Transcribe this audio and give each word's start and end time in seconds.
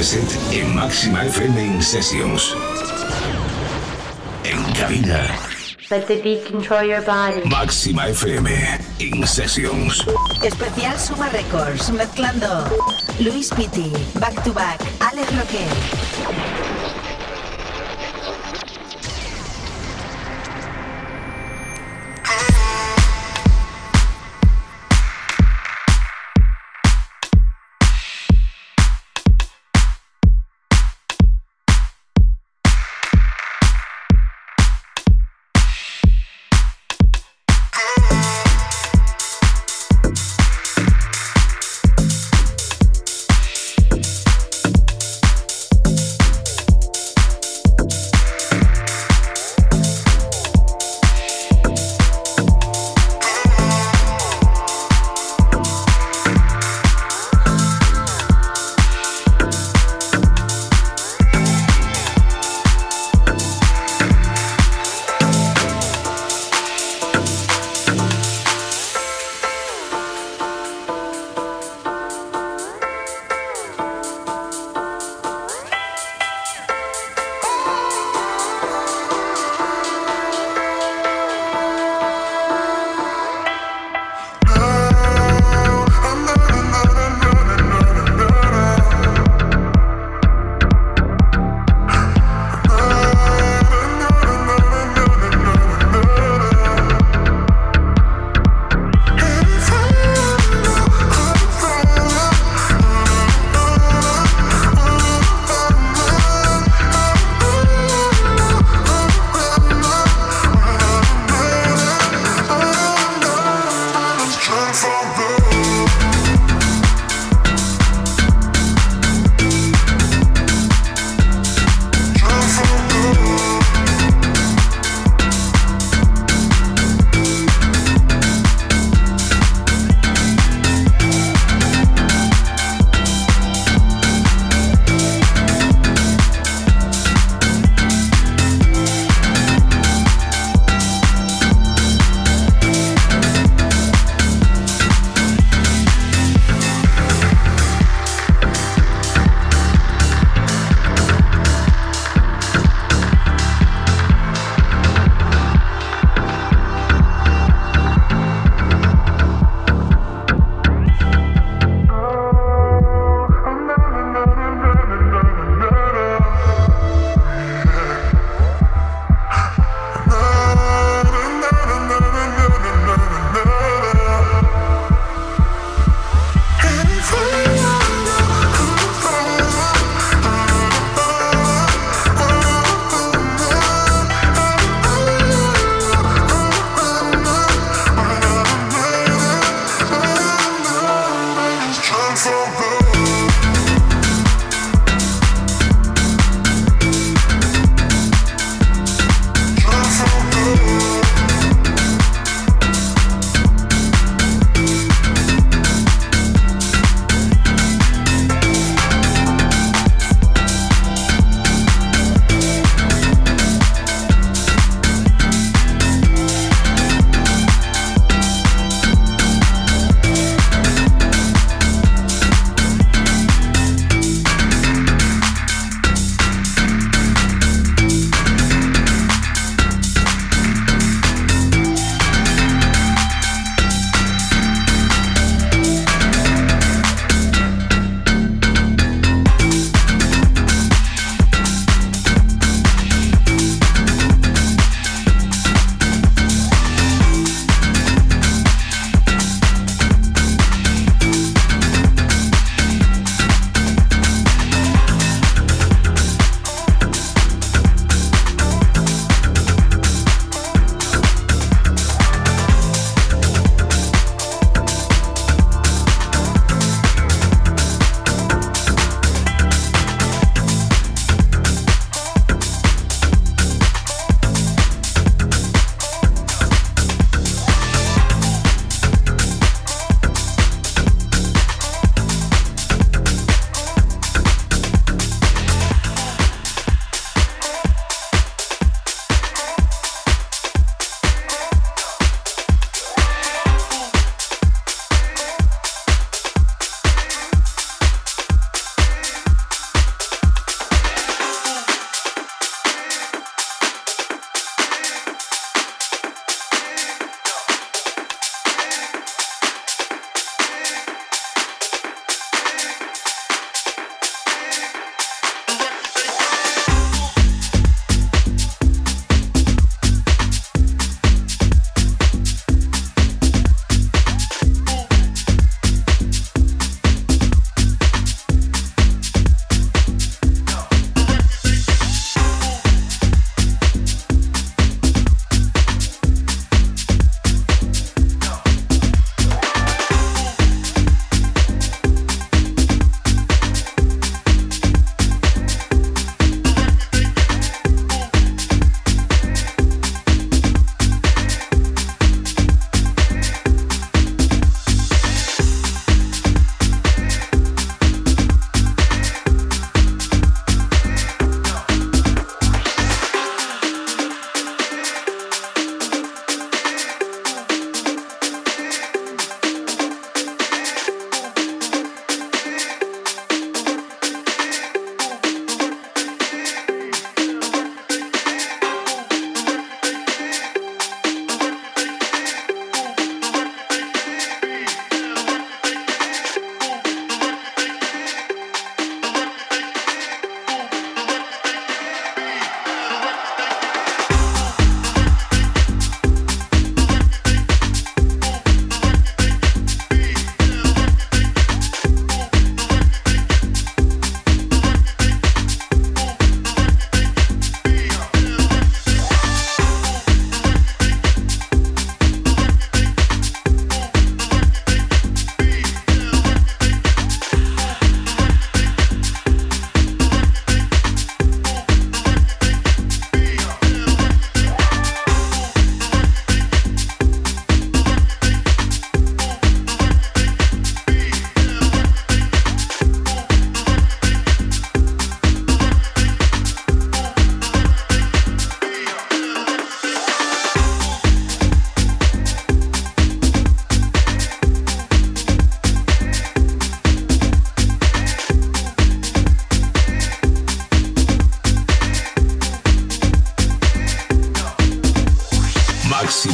de 0.00 0.06
set 0.06 0.38
en 0.52 0.74
Máxima 0.74 1.24
FM 1.24 1.60
In 1.60 1.82
Sessions. 1.82 2.54
En 4.42 4.72
cabina. 4.72 5.28
Let 5.90 6.06
the 6.06 6.20
beat 6.22 6.46
control 6.46 6.84
your 6.84 7.02
body. 7.02 7.42
Máxima 7.44 8.08
FM 8.08 8.48
In 8.98 9.26
Sessions. 9.26 10.06
Especial 10.42 10.96
Suma 10.96 11.28
Records, 11.28 11.90
mezclando 11.90 12.48
Luis 13.18 13.50
Pitti, 13.50 13.92
Back 14.18 14.42
to 14.42 14.52
Back, 14.52 14.80
Alex 15.00 15.28
Roque. 15.36 16.49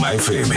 Máxima 0.07 0.15
FM 0.15 0.53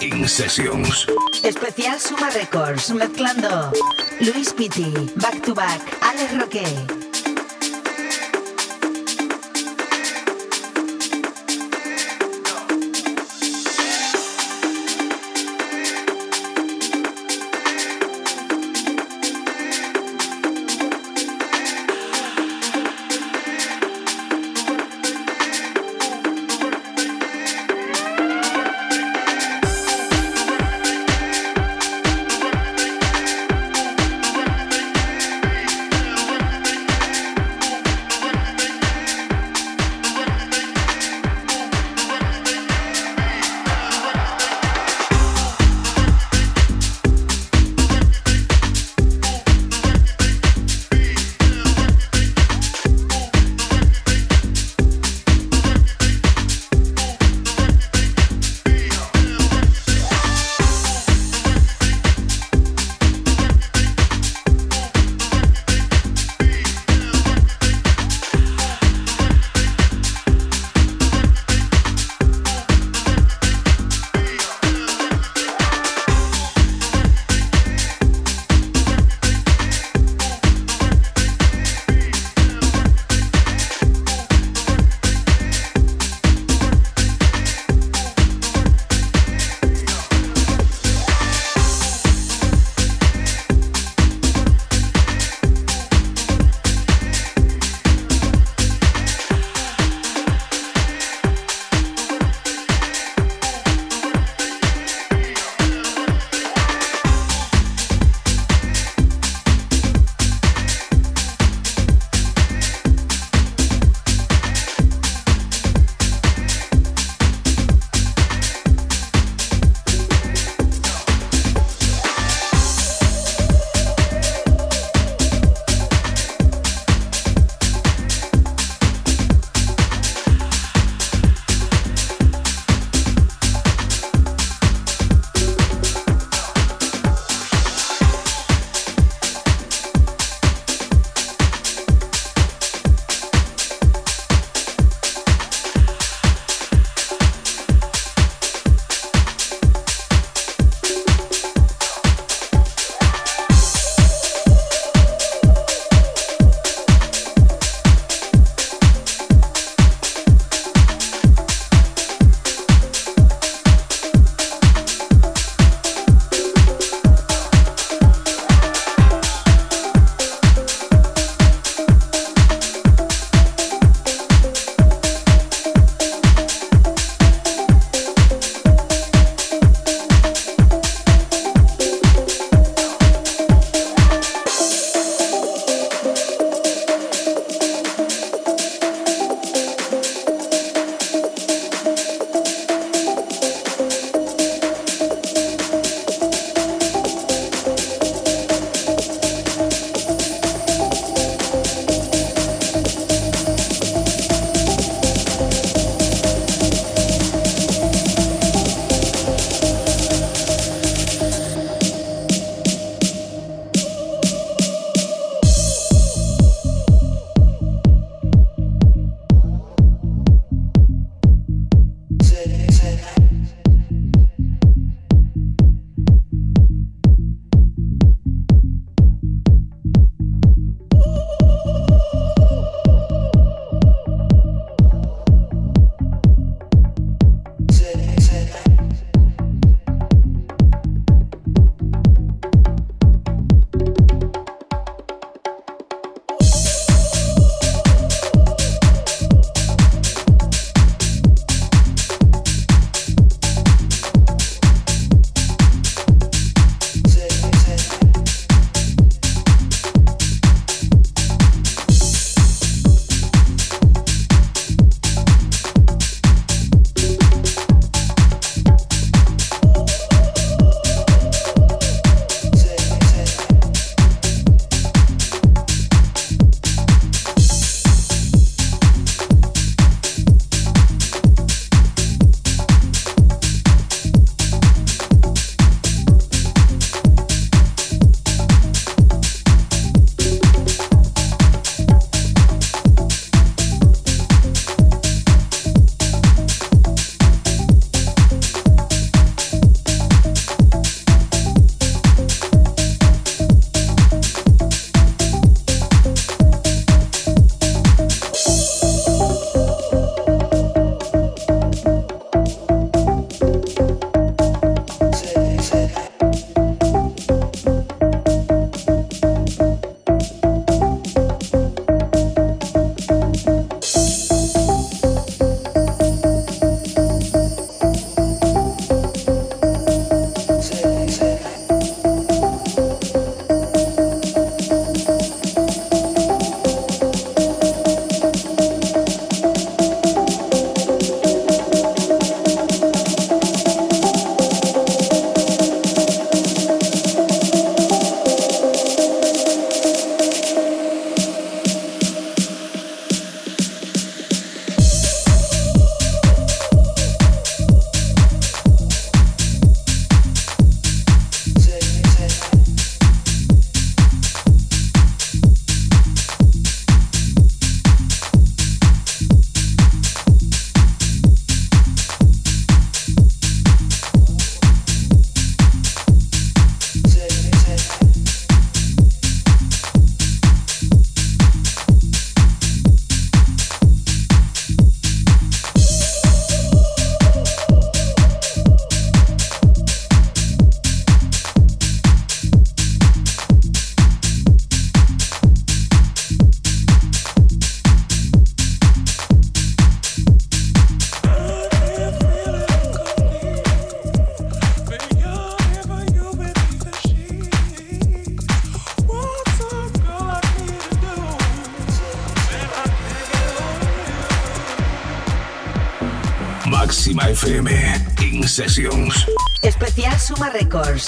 In 0.00 0.28
Sessions. 0.28 1.06
Especial 1.42 1.98
Suma 1.98 2.30
Records, 2.30 2.90
mezclando 2.90 3.72
Luis 4.20 4.52
Pitti, 4.52 4.92
Back 5.16 5.42
to 5.42 5.54
Back, 5.54 5.82
Alex 6.02 6.32
Roque. 6.38 7.01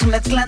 met 0.03 0.27
klein 0.27 0.44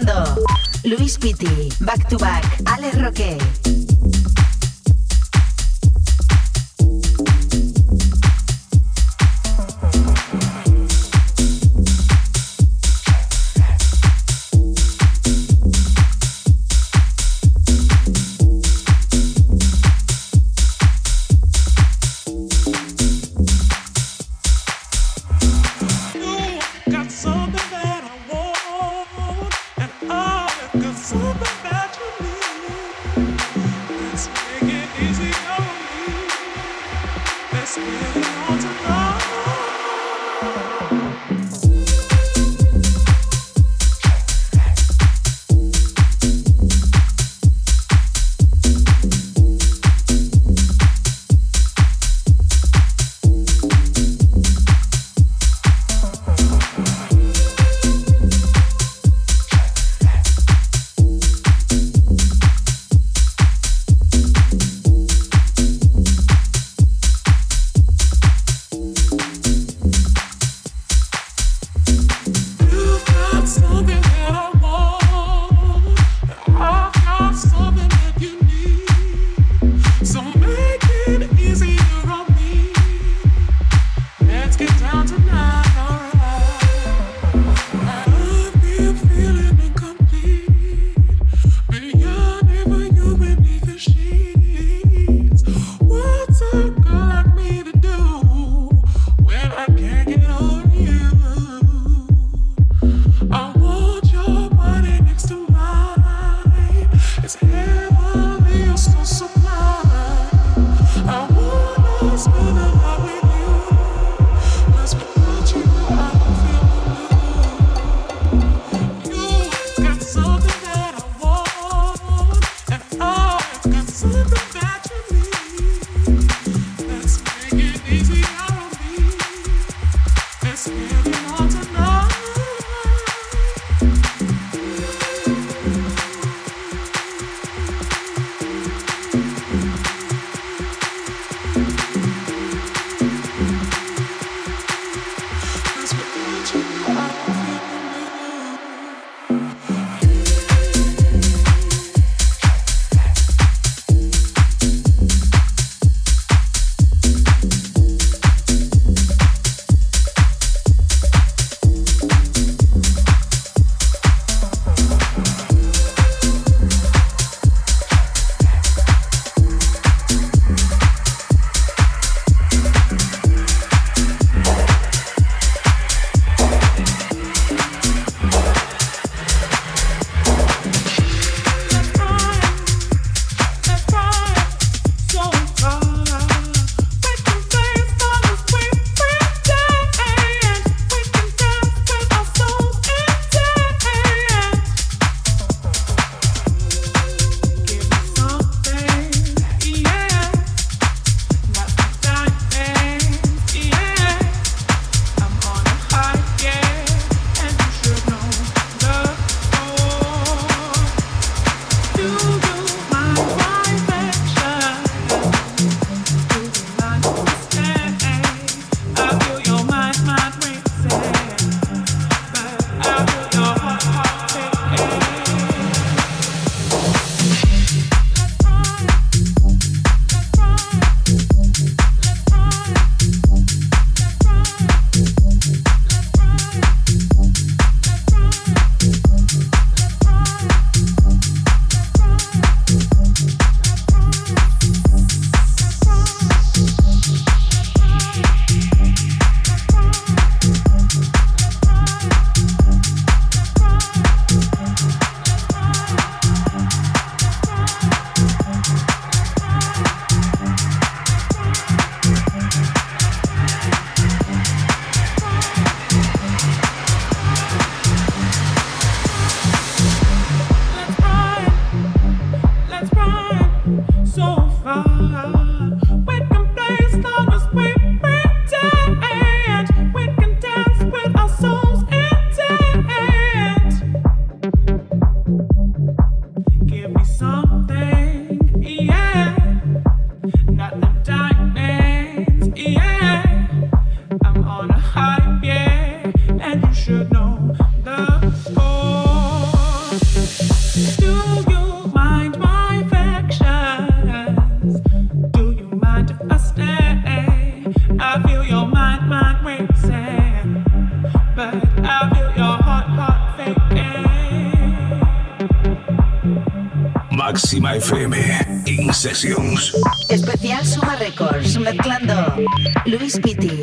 Speedy. 323.09 323.56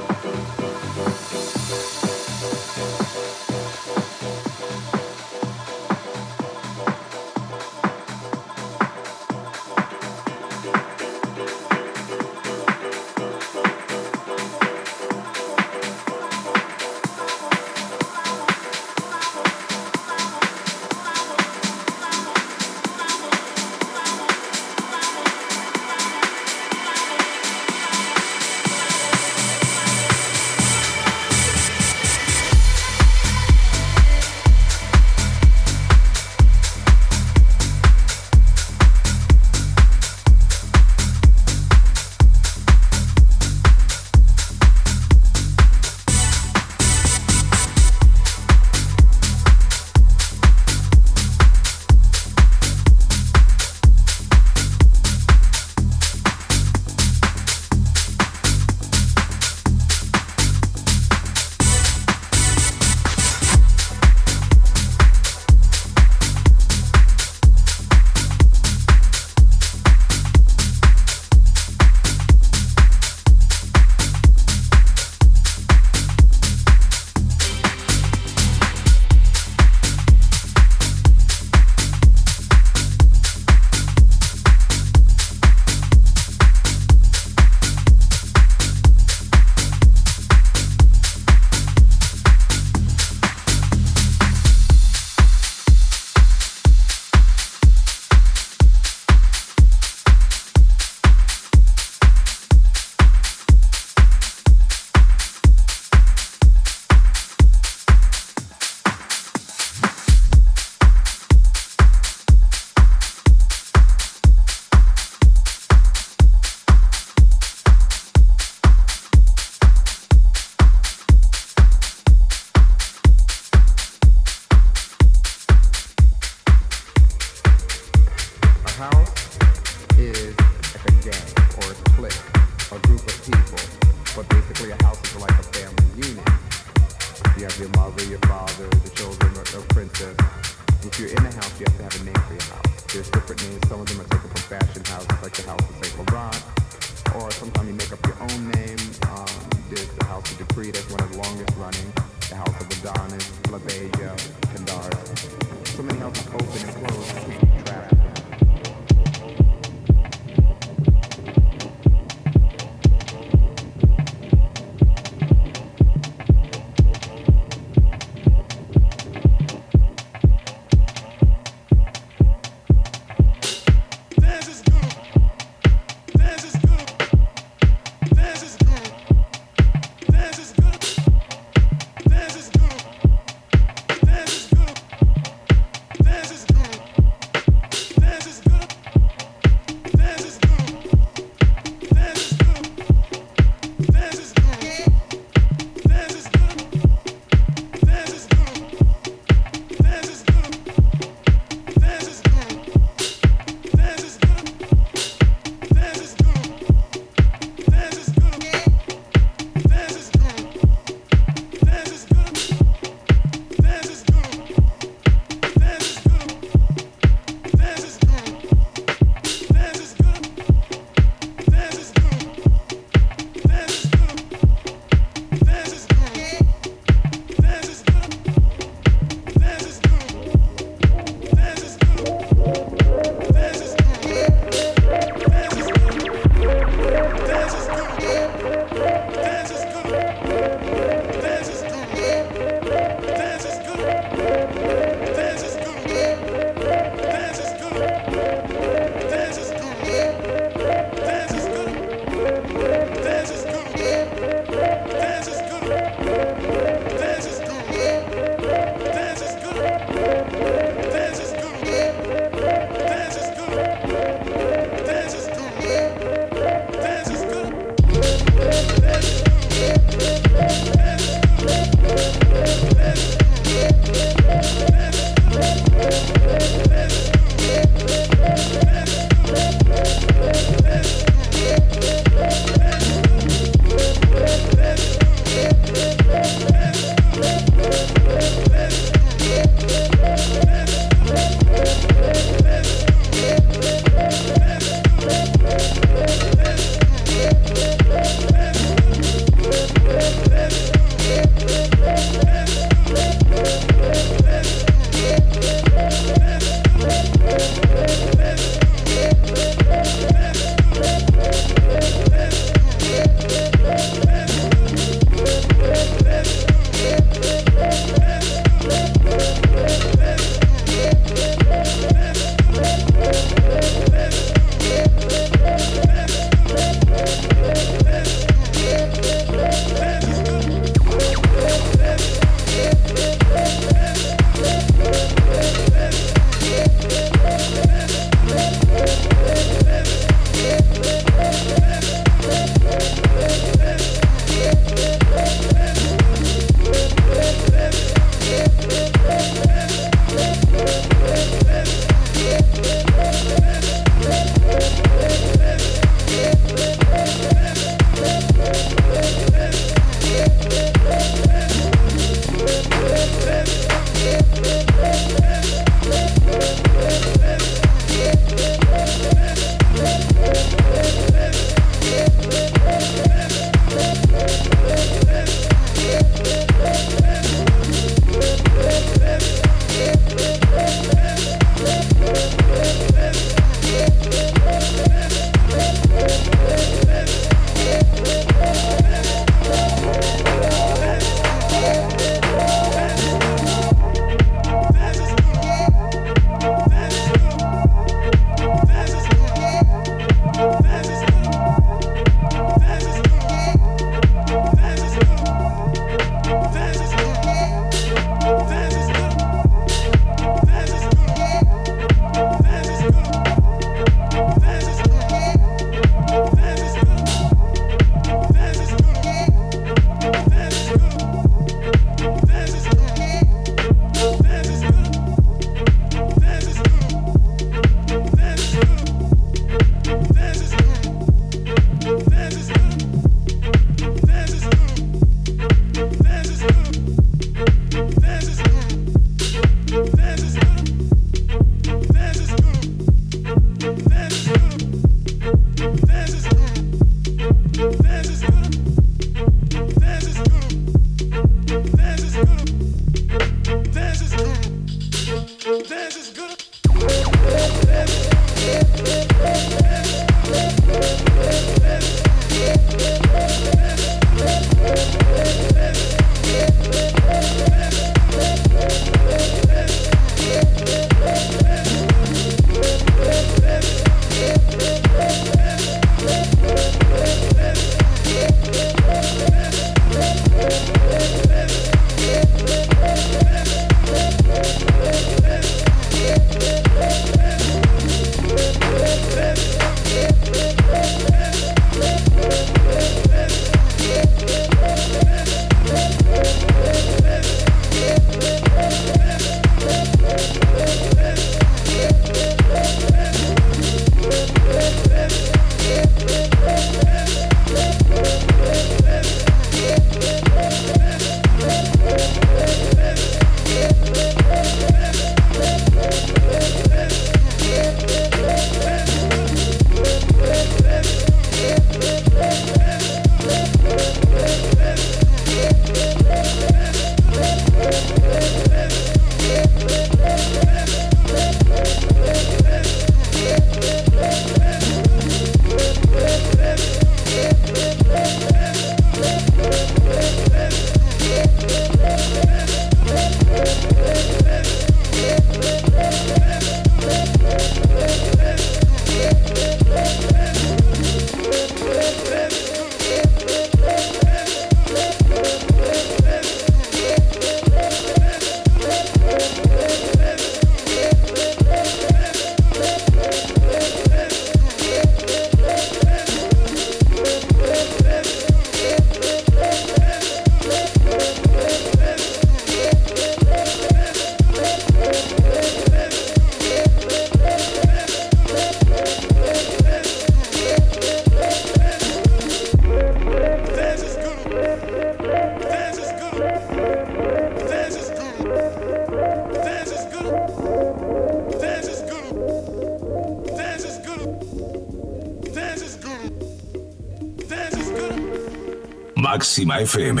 FM 599.60 600.00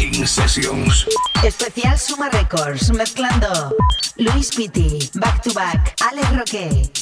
In 0.00 0.26
Sessions. 0.26 1.06
Especial 1.42 1.96
Suma 1.96 2.28
Records, 2.28 2.90
mezclando 2.90 3.74
Luis 4.16 4.50
Pitti, 4.54 4.98
Back 5.14 5.40
to 5.42 5.52
Back, 5.54 5.94
Alex 6.02 6.28
Roque. 6.36 6.97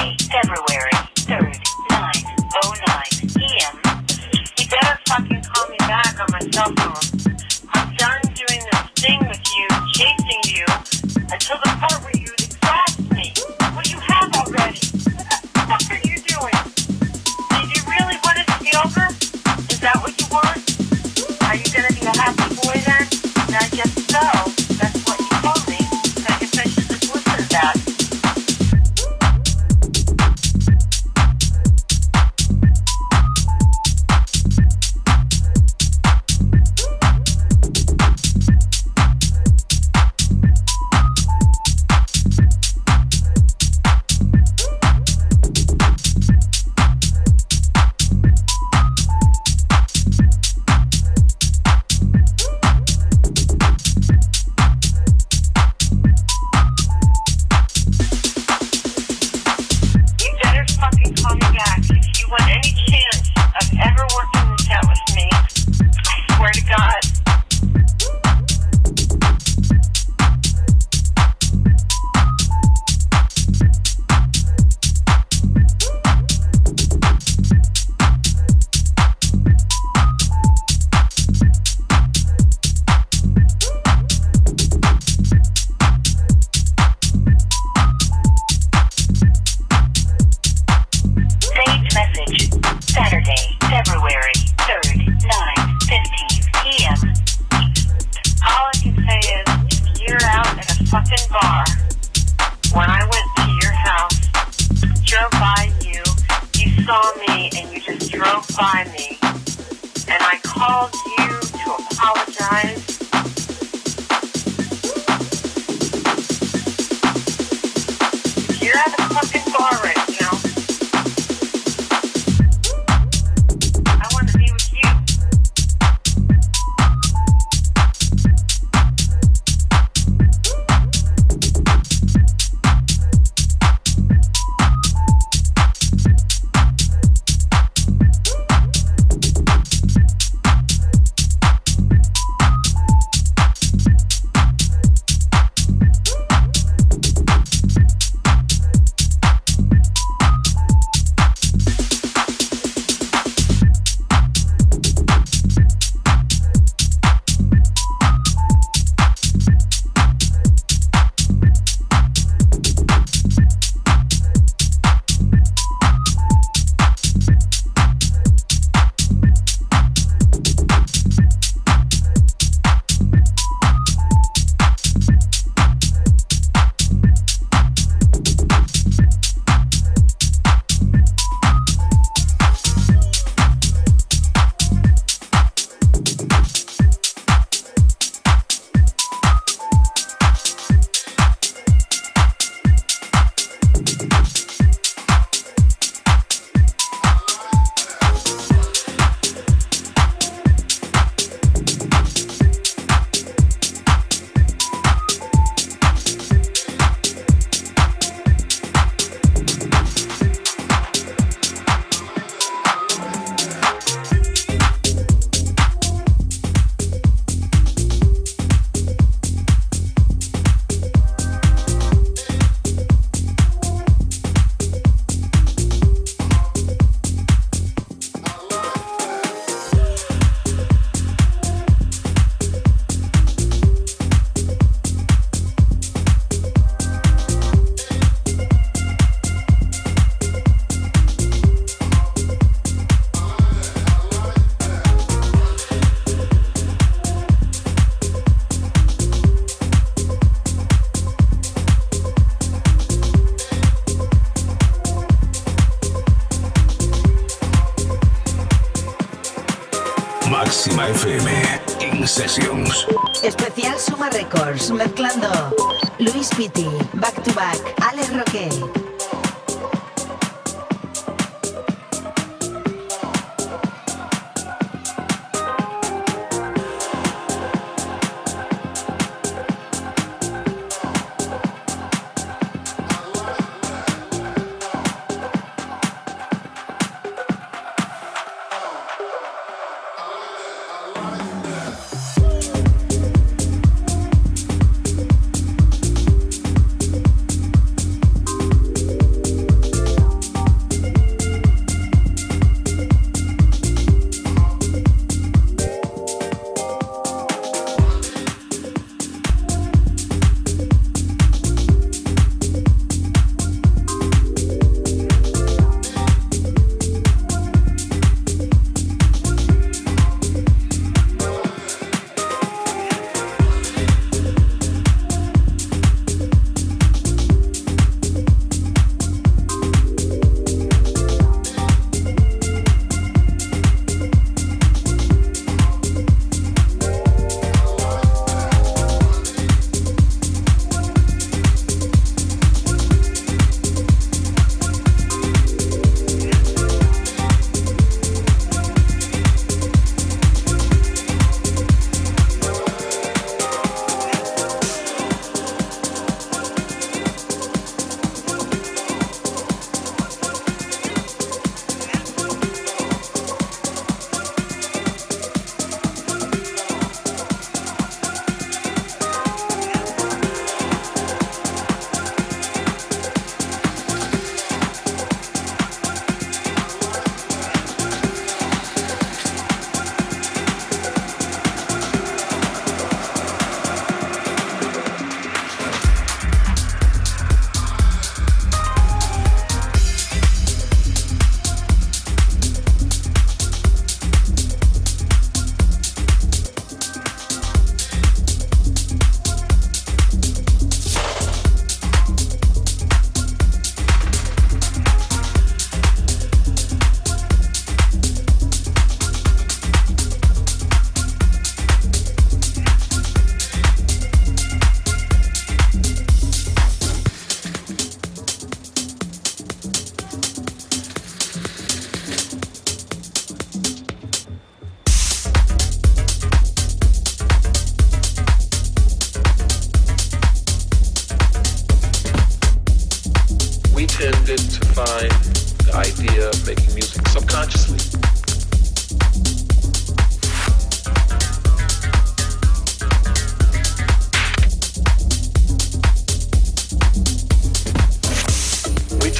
February 0.00 0.90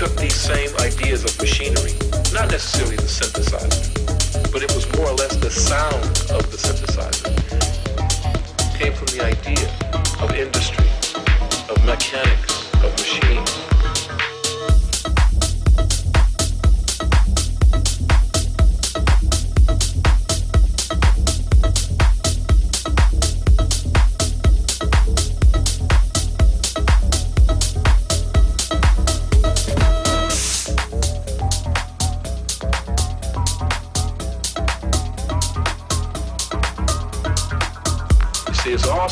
took 0.01 0.17
these 0.17 0.35
same 0.35 0.75
ideas 0.77 1.25
of 1.25 1.39
machinery, 1.39 1.93
not 2.33 2.51
necessarily 2.51 2.97
the 2.97 3.03
synthesizer, 3.03 4.51
but 4.51 4.63
it 4.63 4.75
was 4.75 4.91
more 4.97 5.09
or 5.09 5.13
less 5.13 5.37
the 5.37 5.51
sound 5.51 6.03
of 6.31 6.51
the 6.51 6.57
synthesizer. 6.57 7.29
Came 8.79 8.95
from 8.95 9.09
the 9.09 9.23
idea 9.23 9.69
of 10.23 10.35
industry, 10.35 10.87
of 11.69 11.85
mechanics, 11.85 12.73
of 12.83 12.91
machines. 12.93 13.60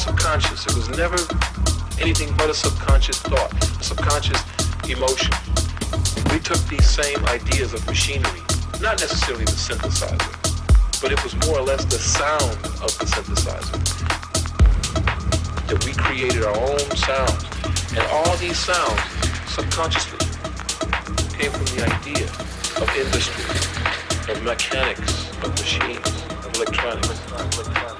subconscious. 0.09 0.66
It 0.66 0.74
was 0.74 0.88
never 0.96 1.18
anything 2.00 2.34
but 2.38 2.48
a 2.48 2.54
subconscious 2.54 3.18
thought, 3.20 3.52
a 3.52 3.84
subconscious 3.84 4.40
emotion. 4.88 5.34
We 6.32 6.38
took 6.40 6.61
these 6.68 6.88
same 6.88 7.22
ideas 7.26 7.74
of 7.74 7.84
machinery, 7.86 8.40
not 8.80 9.00
necessarily 9.00 9.44
the 9.44 9.59
synthesizer, 9.68 10.32
but 11.02 11.12
it 11.12 11.22
was 11.22 11.34
more 11.46 11.59
or 11.59 11.62
less 11.62 11.84
the 11.84 11.98
sound 11.98 12.56
of 12.80 12.90
the 12.98 13.04
synthesizer. 13.04 13.76
That 15.68 15.84
we 15.84 15.92
created 15.92 16.42
our 16.44 16.56
own 16.56 16.88
sounds. 16.96 17.44
And 17.92 18.04
all 18.12 18.36
these 18.36 18.59
sounds 18.59 19.00
subconsciously 19.48 20.24
came 21.36 21.52
from 21.52 21.68
the 21.76 21.84
idea 21.84 22.24
of 22.80 22.88
industry, 22.96 23.44
of 24.32 24.42
mechanics, 24.42 25.28
of 25.42 25.50
machines, 25.50 26.06
of 26.46 26.54
electronics. 26.54 27.97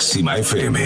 Máxima 0.00 0.38
FM, 0.38 0.78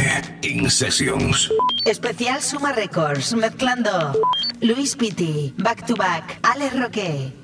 In 0.42 0.68
Sessions. 0.68 1.48
Especial 1.86 2.42
Suma 2.42 2.72
Records, 2.72 3.32
mezclando 3.36 4.12
Luis 4.60 4.96
Pitti, 4.96 5.54
Back 5.56 5.86
to 5.86 5.94
Back, 5.94 6.40
Alex 6.42 6.74
Roque. 6.74 7.43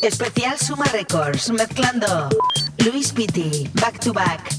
Especial 0.00 0.56
Suma 0.58 0.86
Records, 0.86 1.50
mezclando 1.50 2.30
Luis 2.78 3.12
Pitti, 3.12 3.68
Back 3.74 3.98
to 3.98 4.10
Back, 4.10 4.54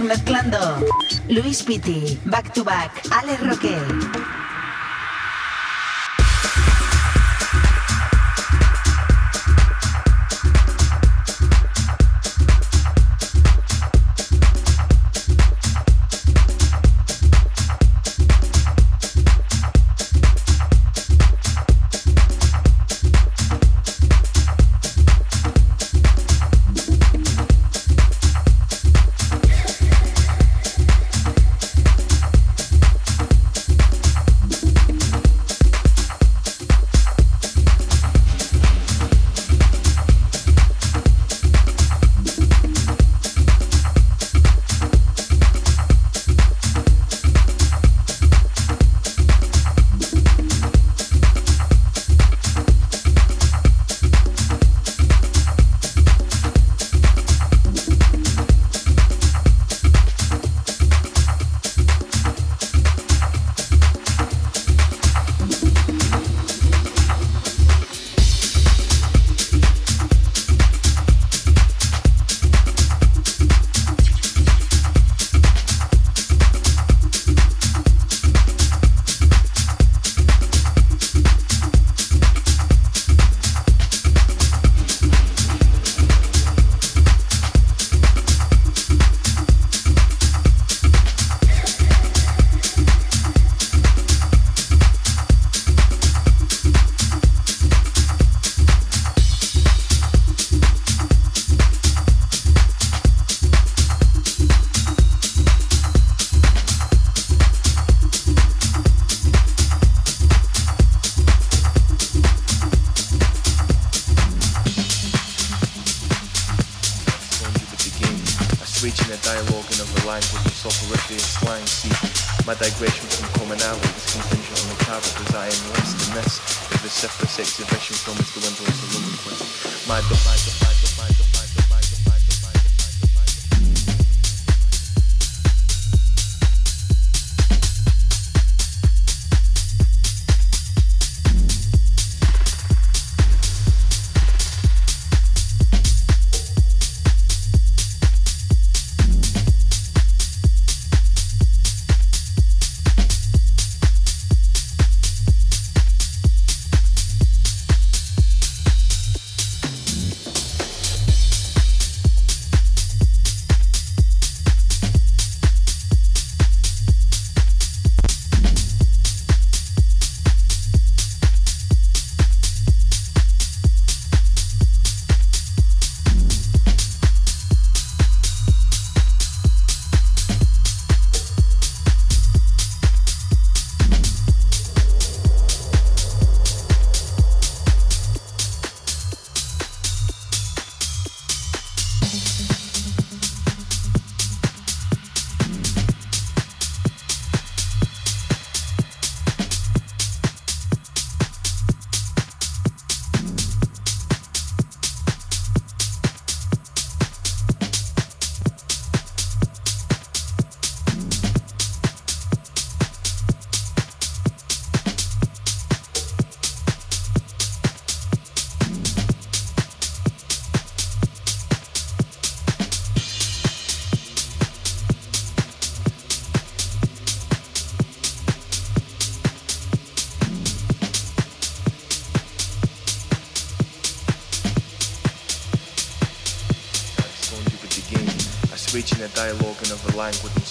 mezclando 0.00 0.58
Luis 1.28 1.62
Pitti, 1.62 2.18
Back 2.24 2.52
to 2.52 2.64
Back, 2.64 3.02
Alex 3.10 3.40
Roque. 3.42 4.01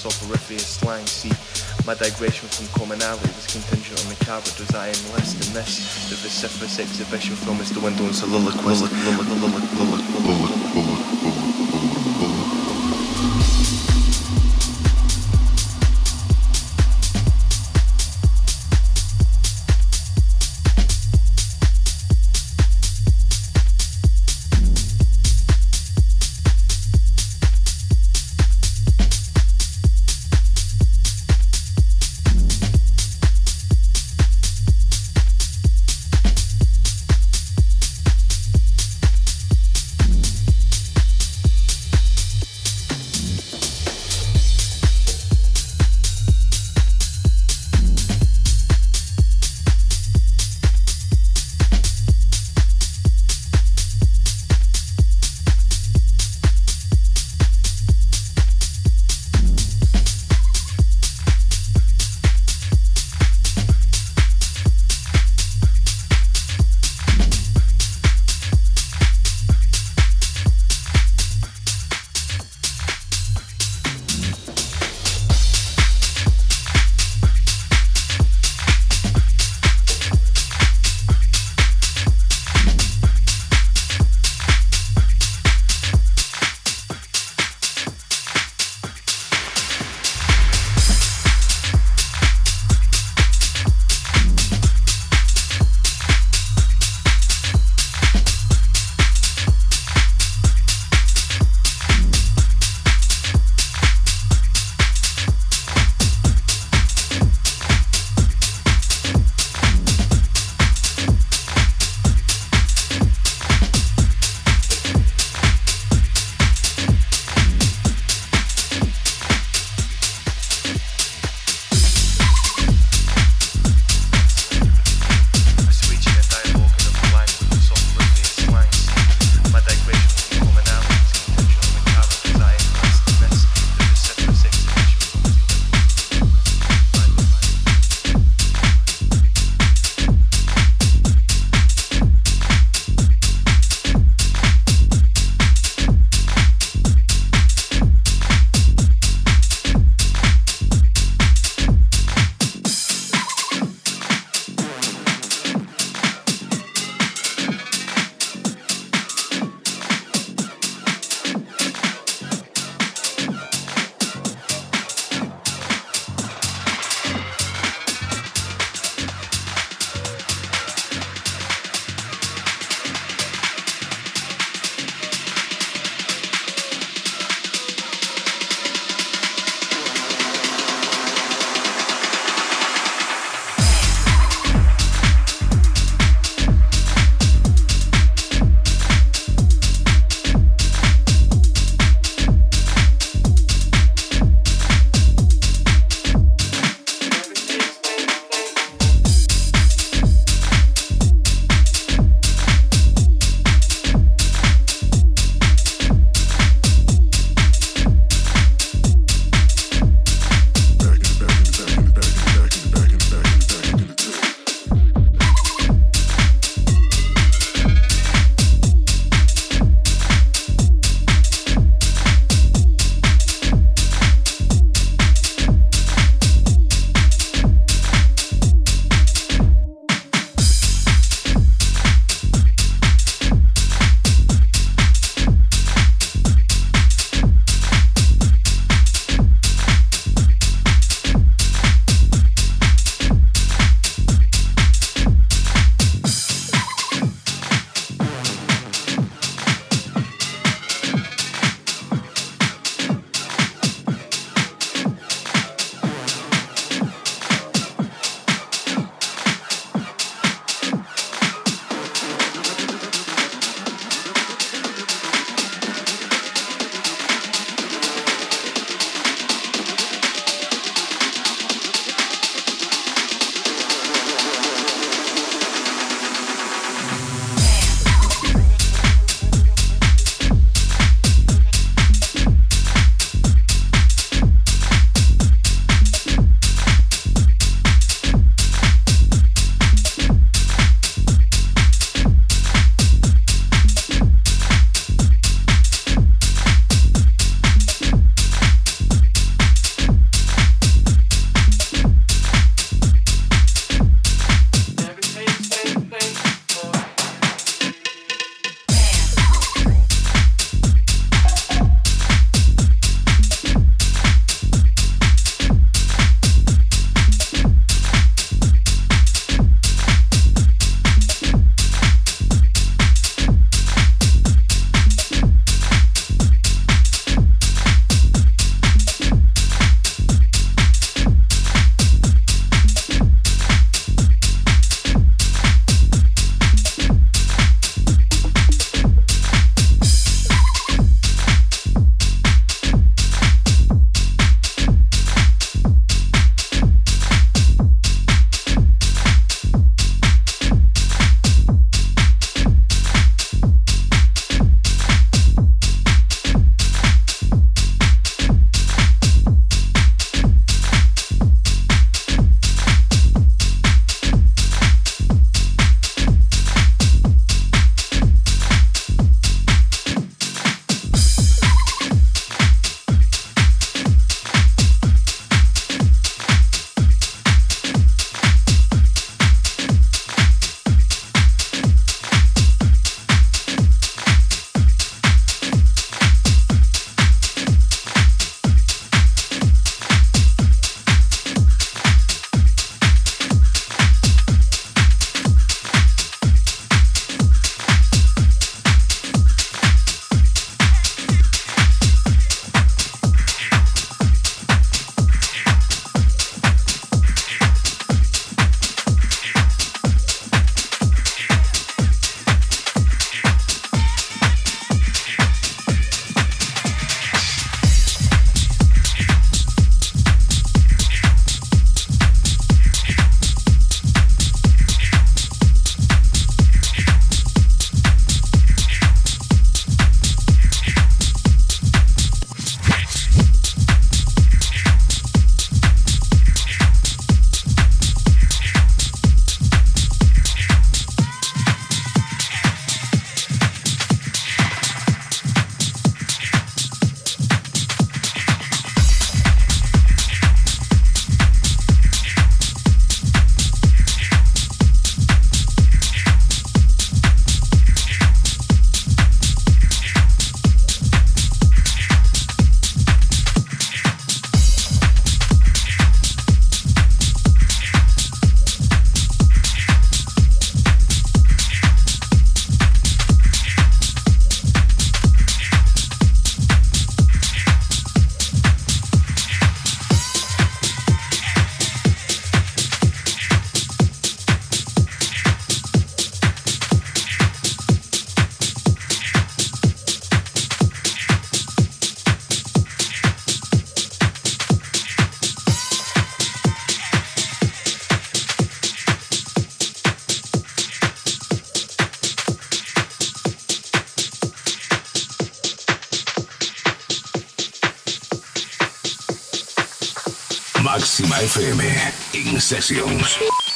Soporiferous 0.01 0.81
slang. 0.81 1.05
See, 1.05 1.29
my 1.85 1.93
digression 1.93 2.49
from 2.49 2.65
commonality 2.73 3.29
was 3.37 3.45
contingent 3.45 4.01
on 4.01 4.09
the 4.09 4.17
characters 4.25 4.73
I 4.73 4.89
enlist 4.89 5.37
in 5.45 5.53
this, 5.53 6.09
the 6.09 6.17
vociferous 6.17 6.79
exhibition 6.79 7.35
from 7.35 7.61
is 7.61 7.69
the 7.69 7.79
window 7.79 8.05
and 8.05 8.15
soliloquy. 8.15 8.65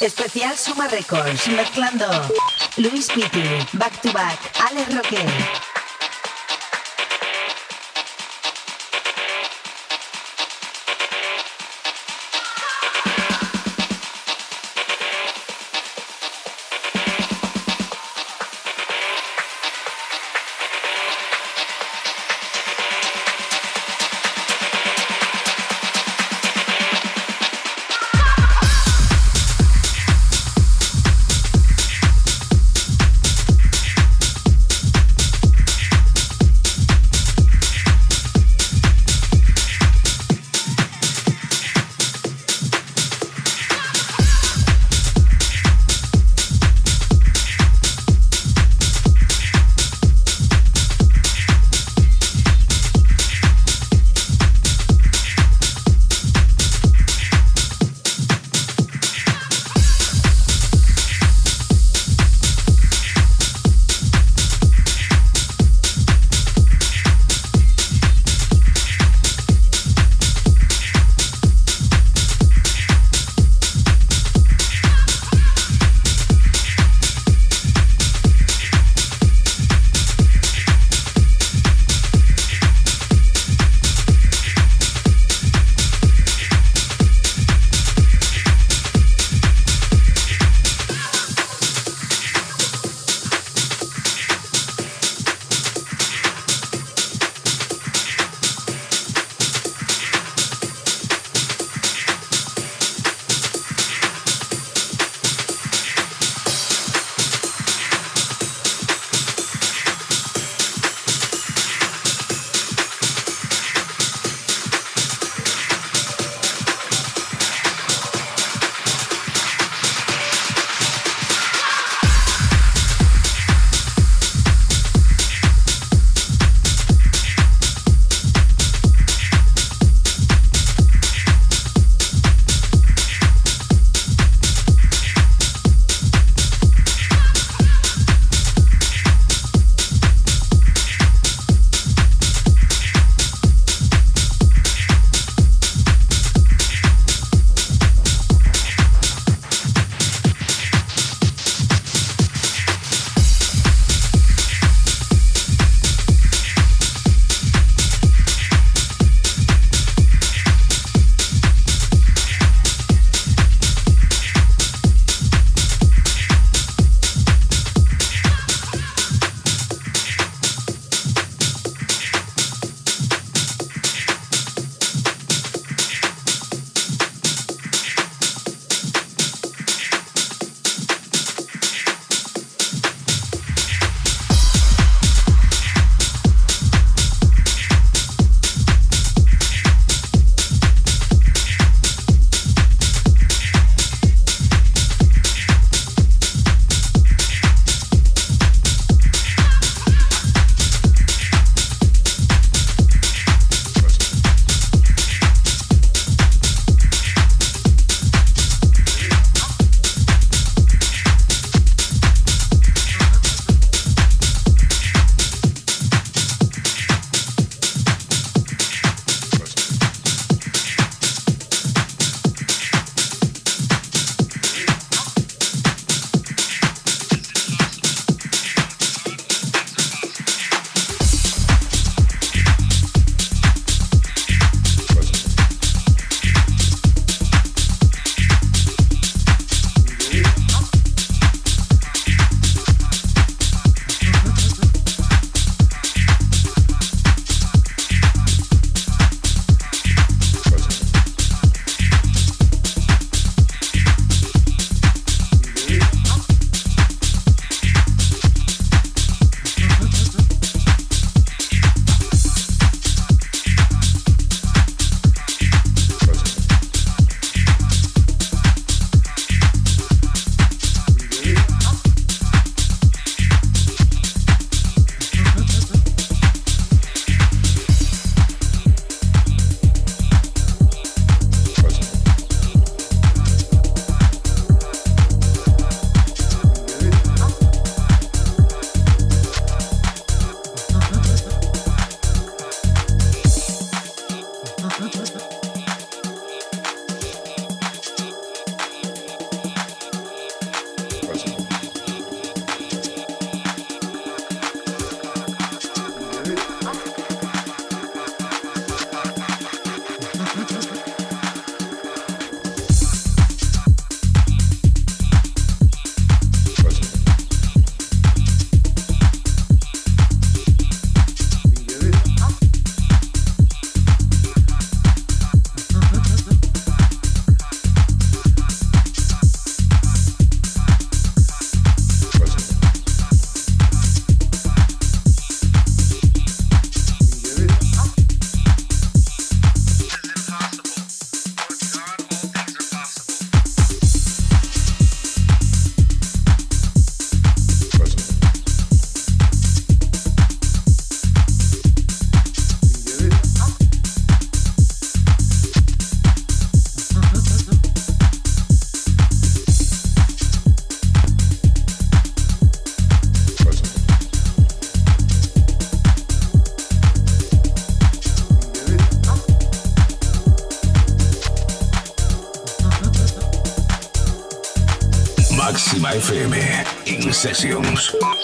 Especial 0.00 0.56
Suma 0.56 0.88
Records, 0.88 1.46
mezclando 1.48 2.06
Luis 2.76 3.06
Pitti, 3.06 3.64
Back 3.74 4.00
to 4.00 4.12
Back, 4.12 4.38
Alex 4.68 4.94
Roque. 4.94 5.65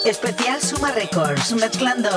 Especial 0.04 0.60
Suma 0.60 0.90
Records, 0.90 1.52
mezclando 1.54 2.10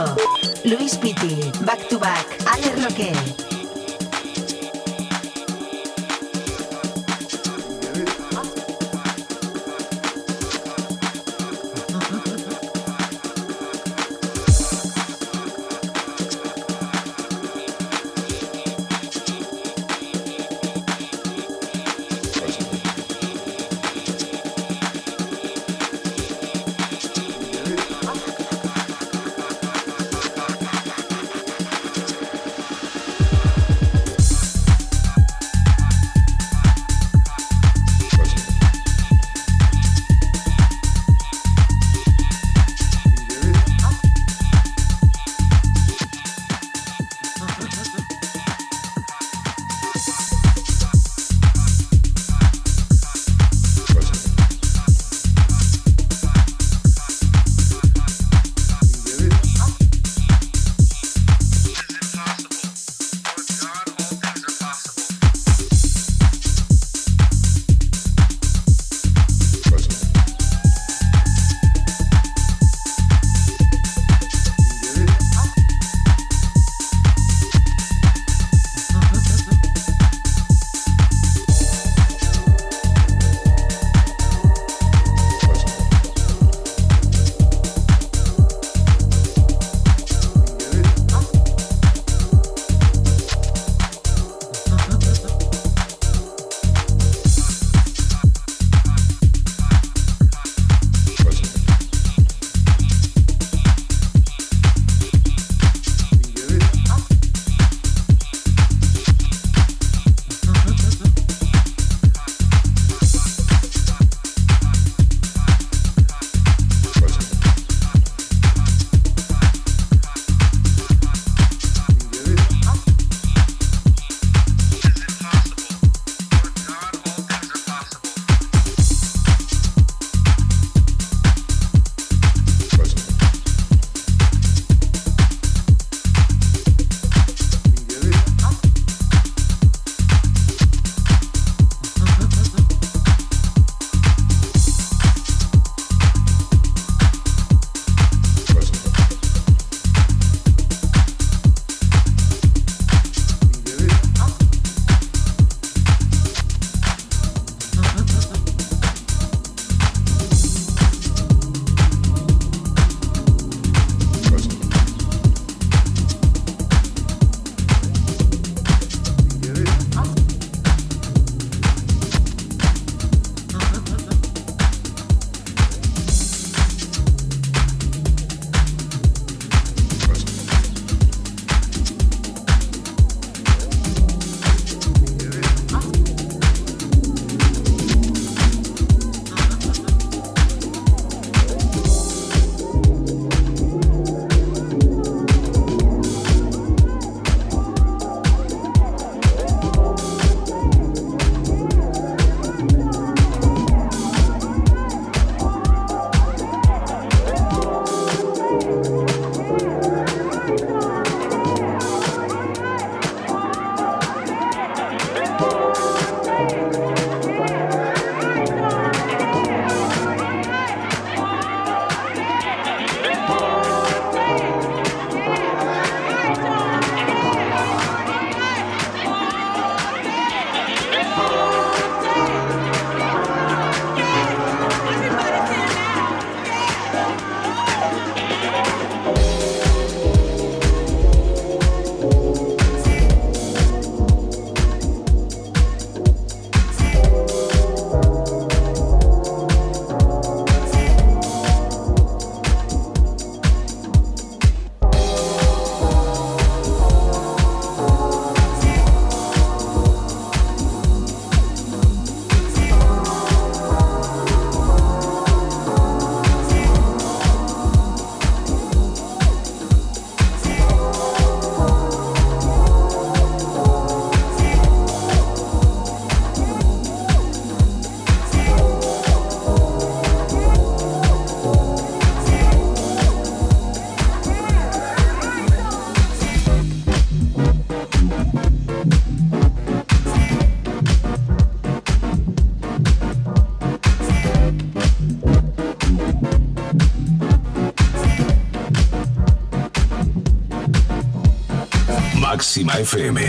Máxima 302.56 302.80
FM 302.80 303.20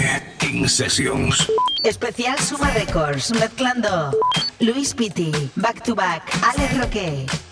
In 0.47 0.69
Sessions. 0.69 1.51
Especial 1.82 2.39
Suma 2.39 2.70
Records, 2.70 3.32
mezclando 3.32 4.12
Luis 4.61 4.94
Pitti, 4.94 5.32
Back 5.57 5.82
to 5.82 5.97
Back, 5.97 6.31
Alex 6.44 6.78
Roque. 6.78 7.45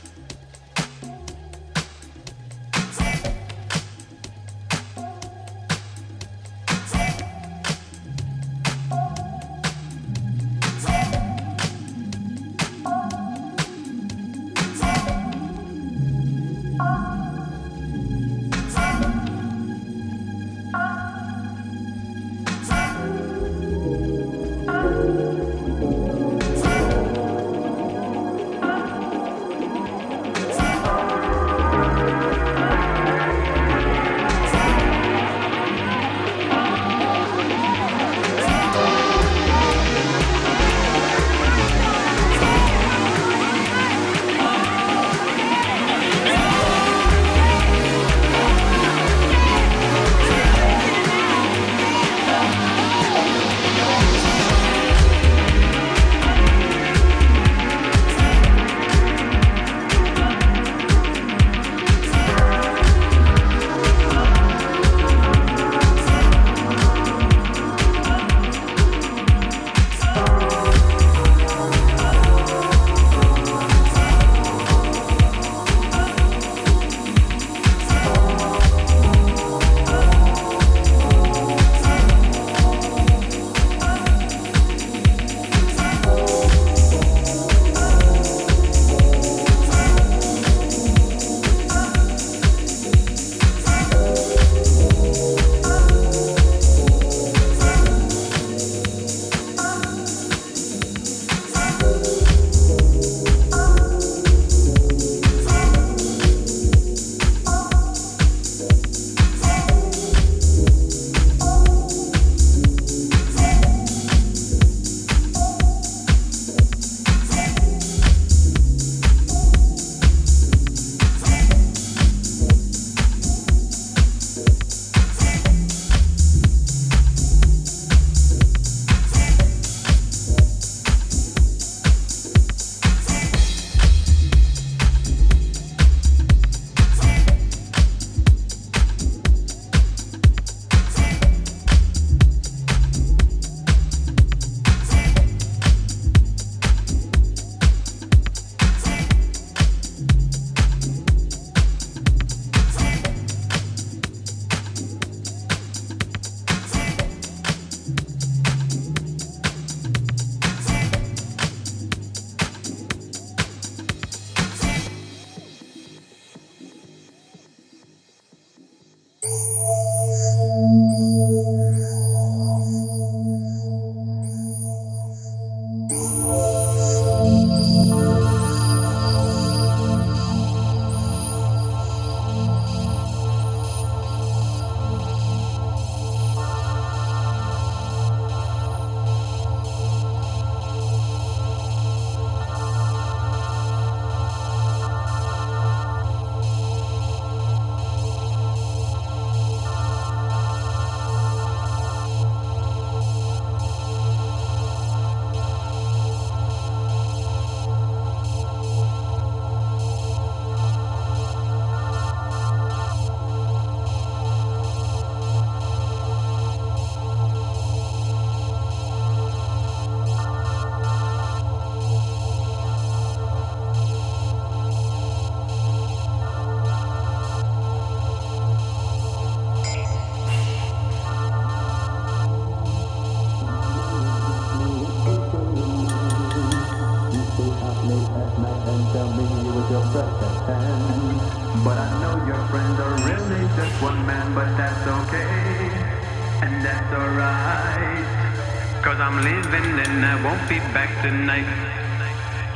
Tonight. 251.04 251.44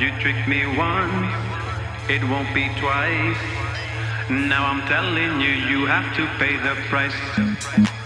You 0.01 0.09
tricked 0.20 0.49
me 0.49 0.65
once, 0.66 1.29
it 2.09 2.25
won't 2.25 2.55
be 2.55 2.66
twice. 2.81 3.37
Now 4.31 4.65
I'm 4.65 4.81
telling 4.89 5.39
you, 5.43 5.51
you 5.51 5.85
have 5.85 6.16
to 6.16 6.25
pay 6.39 6.57
the 6.57 6.75
price. 6.89 7.98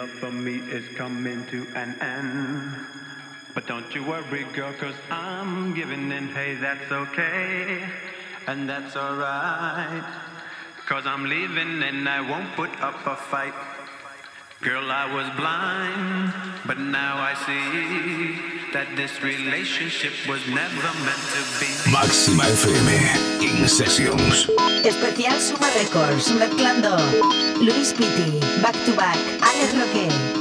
Love 0.00 0.10
for 0.12 0.32
me 0.32 0.60
is 0.72 0.84
coming 0.96 1.44
to 1.44 1.66
an 1.74 1.94
end. 2.00 2.72
But 3.52 3.66
don't 3.66 3.94
you 3.94 4.02
worry, 4.02 4.44
girl, 4.54 4.72
cause 4.72 4.94
I'm 5.10 5.74
giving 5.74 6.10
in. 6.10 6.28
Hey, 6.28 6.54
that's 6.54 6.90
okay. 6.90 7.86
And 8.46 8.66
that's 8.66 8.96
alright. 8.96 10.02
Cause 10.86 11.06
I'm 11.06 11.24
leaving 11.26 11.82
and 11.82 12.08
I 12.08 12.20
won't 12.22 12.50
put 12.56 12.70
up 12.80 13.06
a 13.06 13.14
fight. 13.14 13.52
Girl, 14.62 14.90
I 14.92 15.08
was 15.08 15.24
blind, 15.40 16.34
but 16.66 16.78
now 16.78 17.16
I 17.16 17.32
see 17.32 18.70
that 18.74 18.94
this 18.94 19.22
relationship 19.22 20.12
was 20.28 20.46
never 20.48 20.84
meant 21.00 21.24
to 21.32 21.42
be. 21.56 21.72
Máxima 21.88 22.44
FM 22.44 23.40
In 23.40 23.66
Sessions. 23.66 24.50
Especial 24.84 25.40
Suma 25.40 25.66
Records, 25.80 26.28
mezclando 26.36 26.92
Luis 27.56 27.94
Pitti, 27.94 28.38
Back 28.60 28.76
to 28.84 28.92
Back, 28.92 29.16
Alex 29.40 29.72
Roque. 29.72 30.39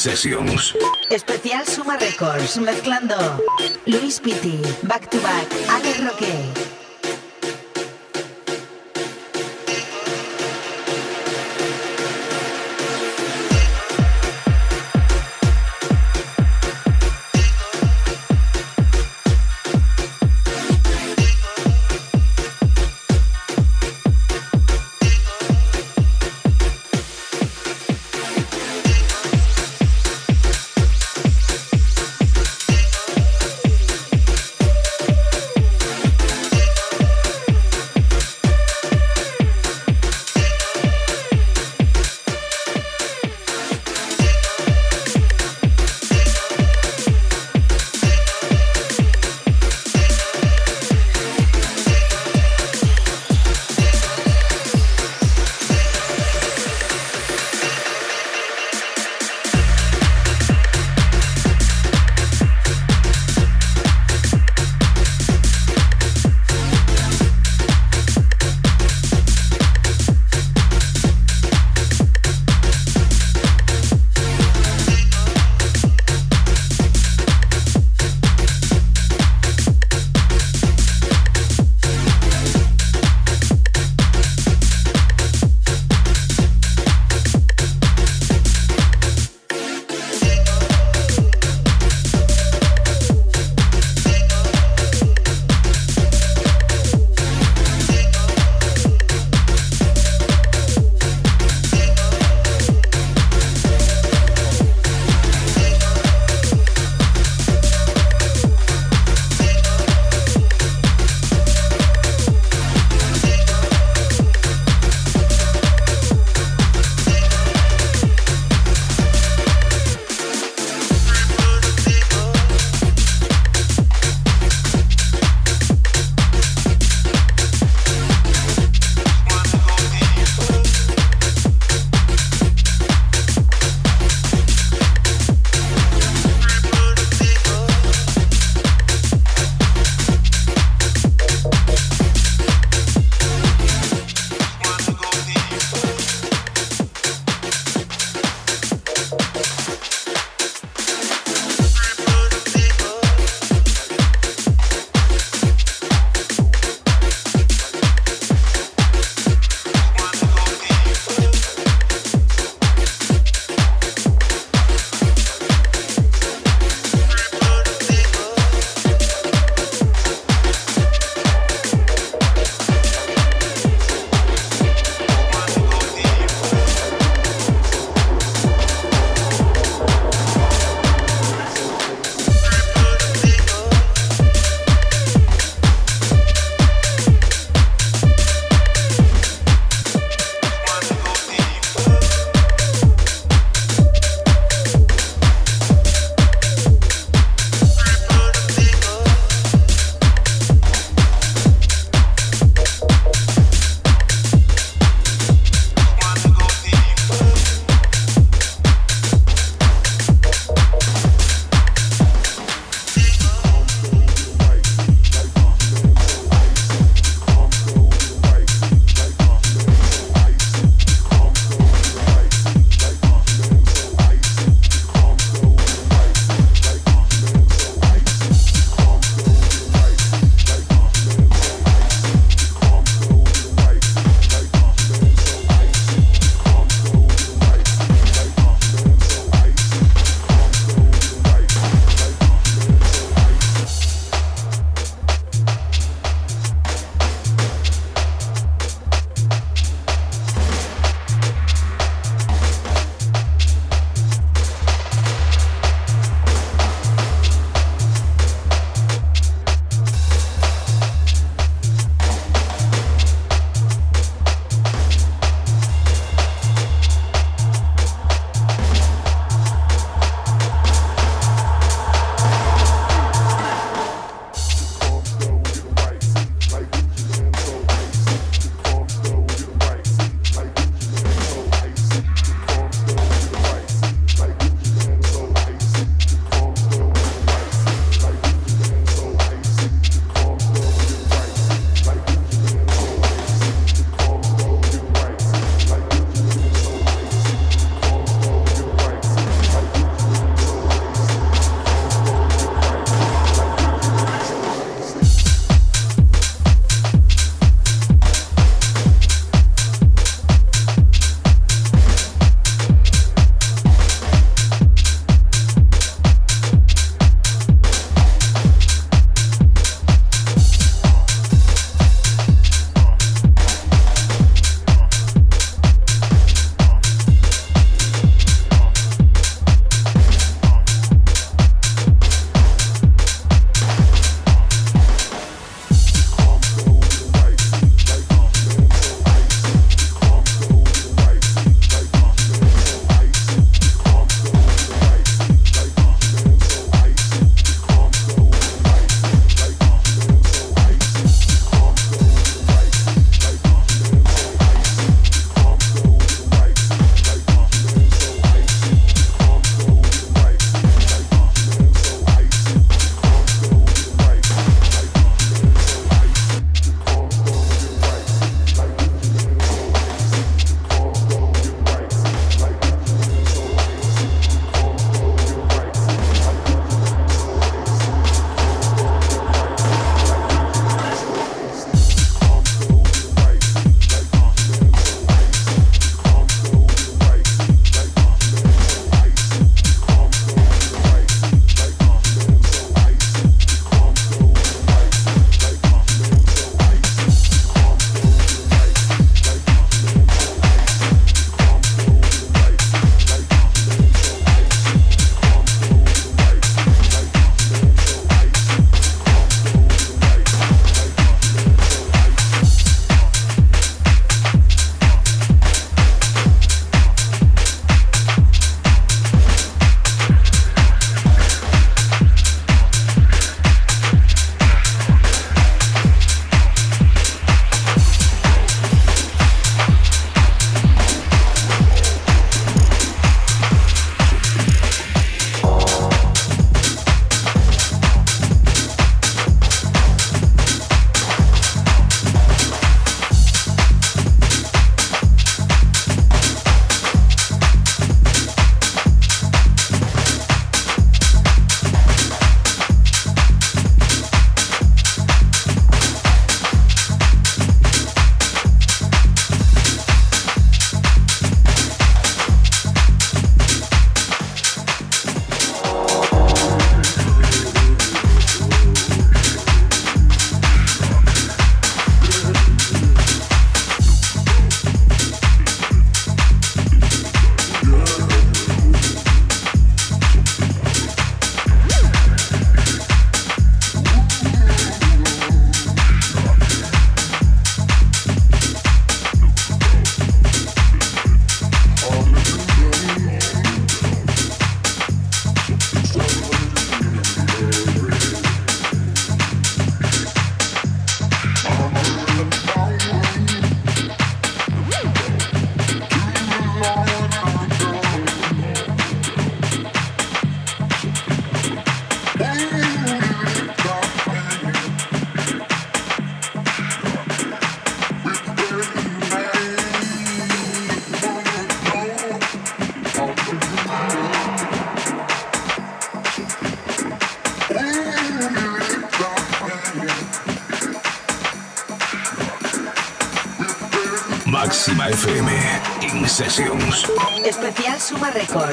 Sessions. 0.00 0.74
Especial 1.10 1.66
Suma 1.66 1.98
Records, 1.98 2.56
mezclando 2.56 3.14
Luis 3.84 4.18
Pitti, 4.18 4.58
Back 4.82 5.10
to 5.10 5.18
Back, 5.18 5.46
Alex 5.68 6.00
Roque. 6.00 6.69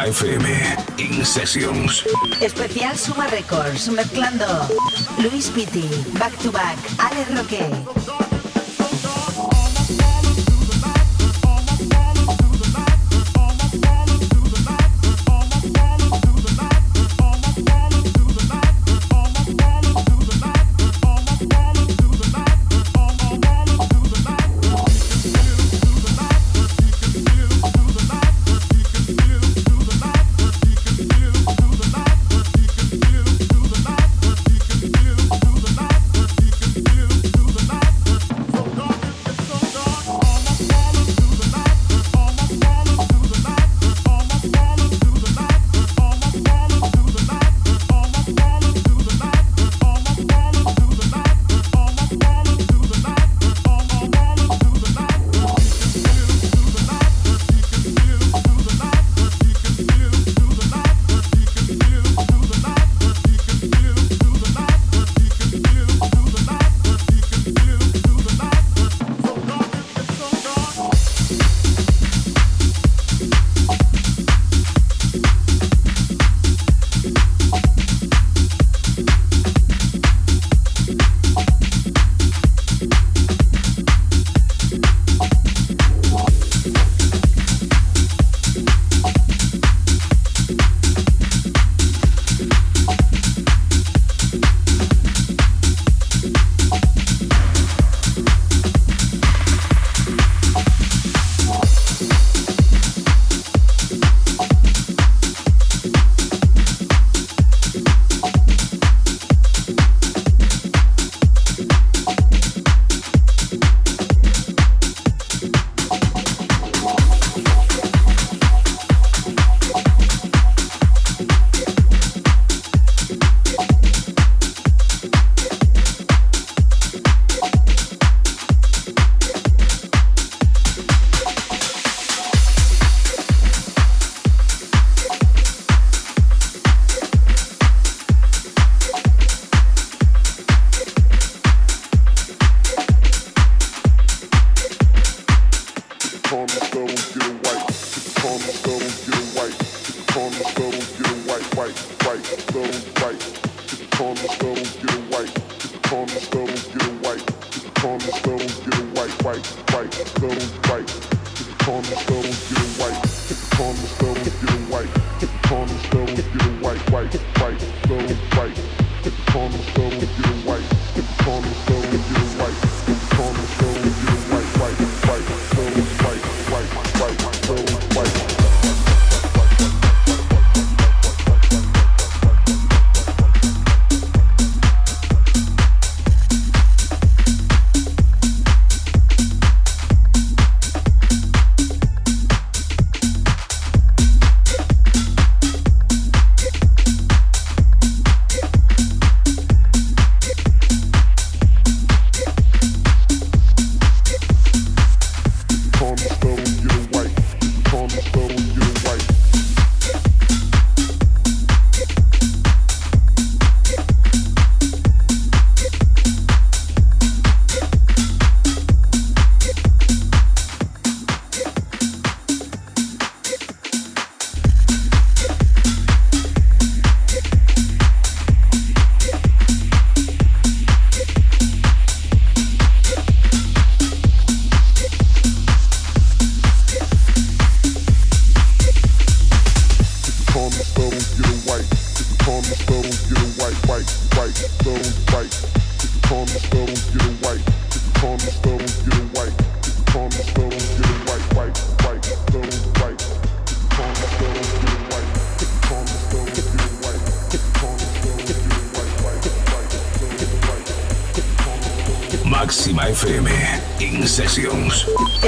Máxima 0.00 0.06
FM 0.06 0.46
In 0.98 1.24
Sessions. 1.24 2.04
Especial 2.40 2.96
Suma 2.96 3.26
Records, 3.26 3.88
mezclando 3.90 4.46
Luis 5.18 5.50
Pitti, 5.50 5.88
Back 6.18 6.36
to 6.38 6.50
Back, 6.50 6.78
Alex 6.98 7.28
Roque. 7.36 7.99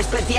Mezclando 0.03 0.32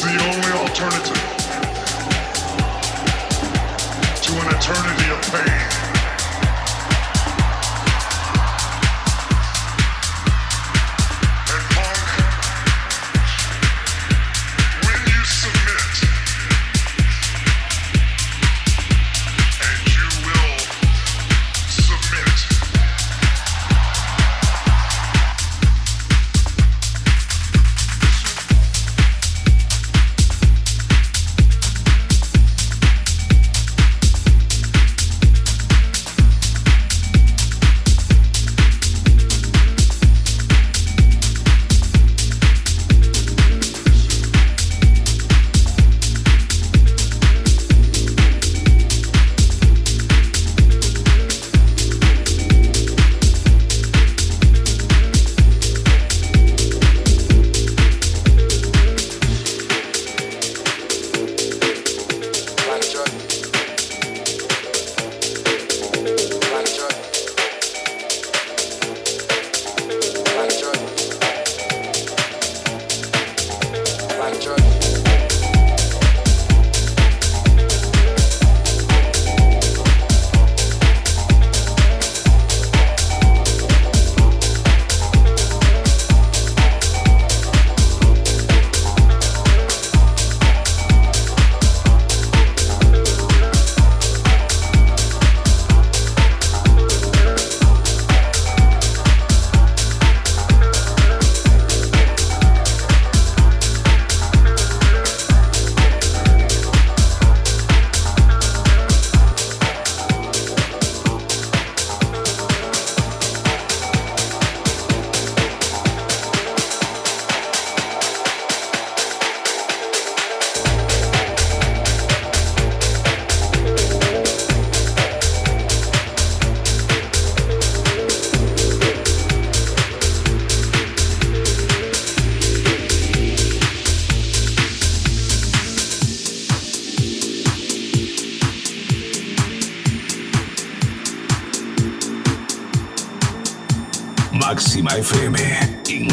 the 0.00 0.06
only 0.08 0.52
alternative 0.52 1.16
to 4.22 4.32
an 4.32 4.46
eternity 4.56 5.10
of 5.10 5.20
pain. 5.30 5.79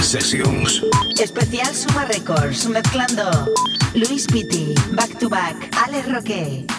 Sessions. 0.07 0.81
Especial 1.19 1.73
Suma 1.75 2.05
Records, 2.05 2.65
mezclando 2.69 3.51
Luis 3.93 4.25
Pitti, 4.25 4.73
Back 4.93 5.19
to 5.19 5.27
Back, 5.27 5.69
Alex 5.85 6.07
Roque. 6.07 6.76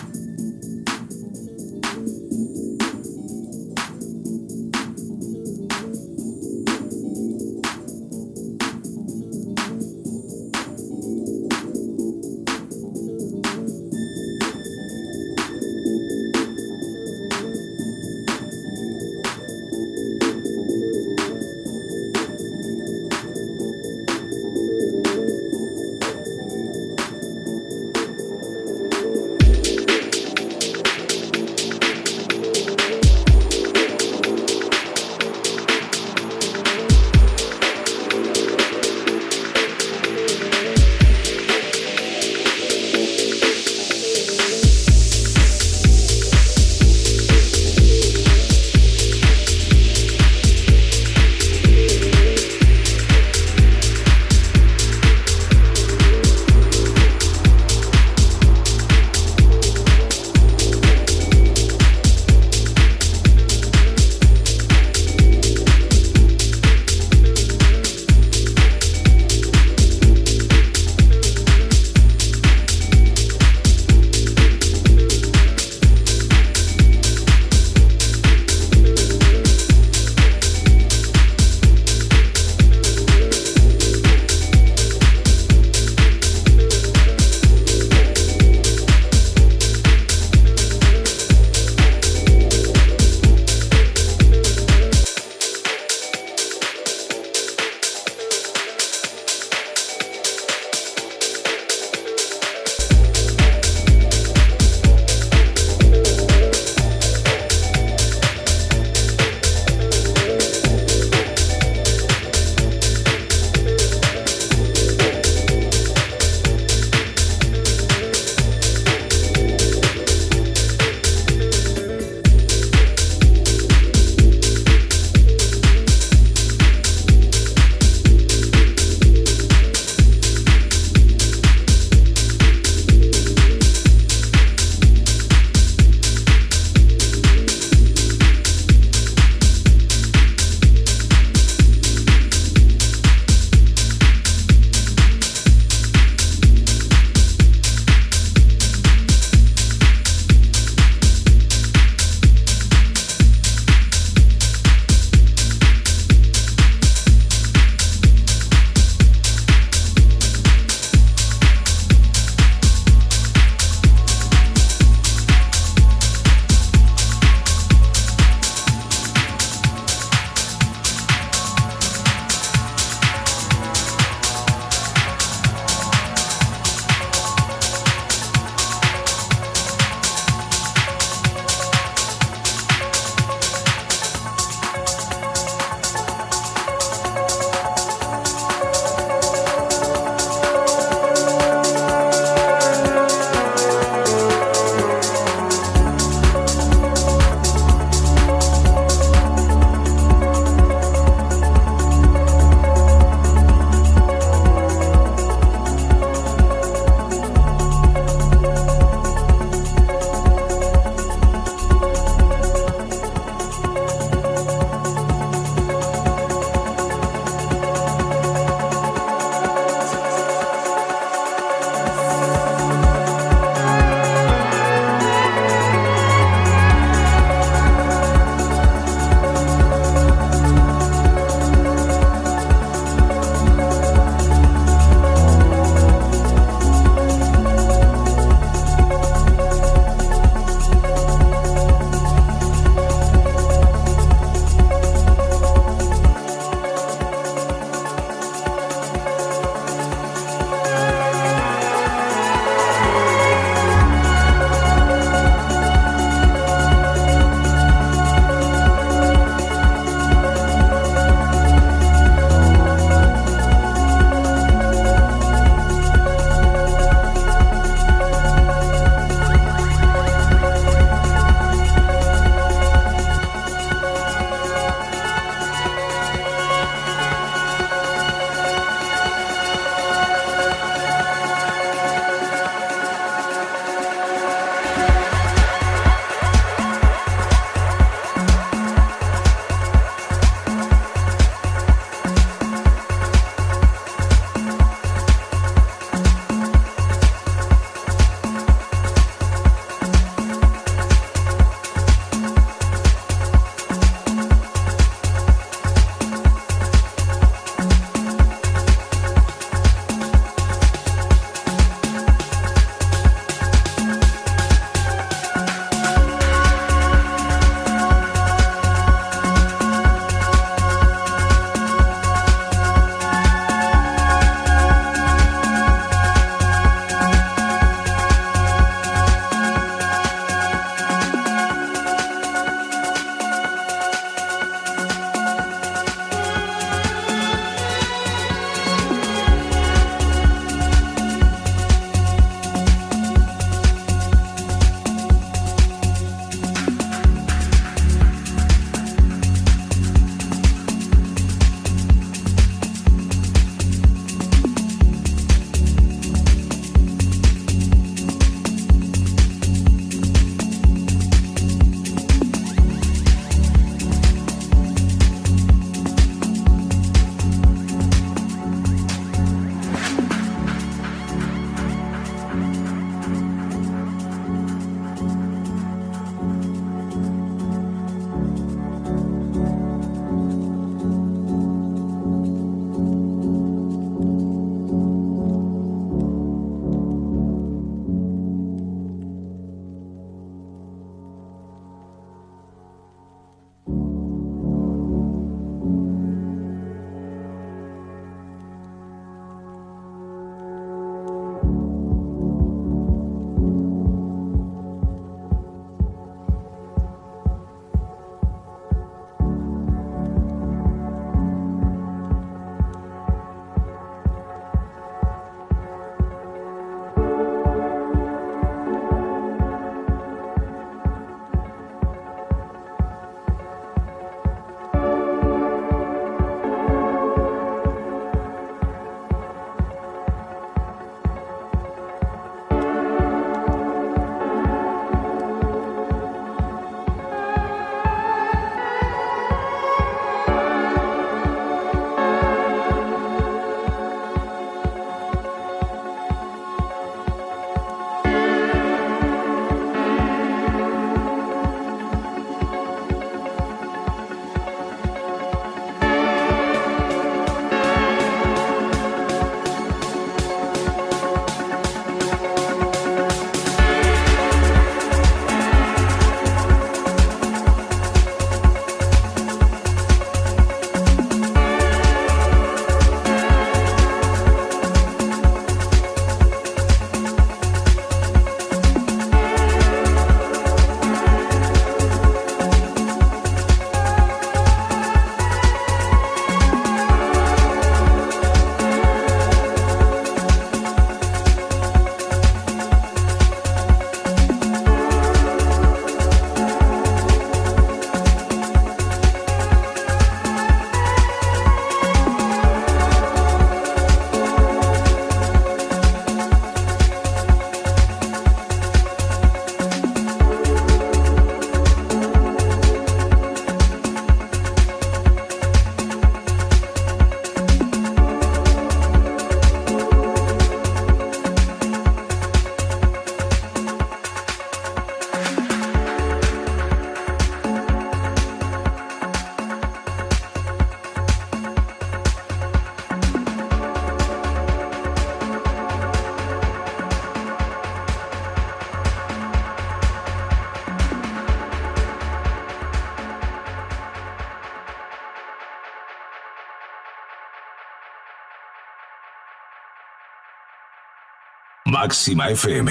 Máxima 551.79 552.27
FM 552.35 552.69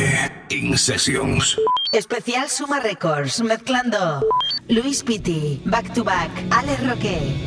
In 0.51 0.75
Sessions. 0.75 1.55
Especial 1.93 2.49
Suma 2.49 2.81
Records, 2.81 3.39
mezclando 3.39 4.19
Luis 4.67 5.01
Pitti, 5.01 5.61
Back 5.63 5.93
to 5.93 6.03
Back, 6.03 6.29
Alex 6.51 6.83
Roque. 6.83 7.46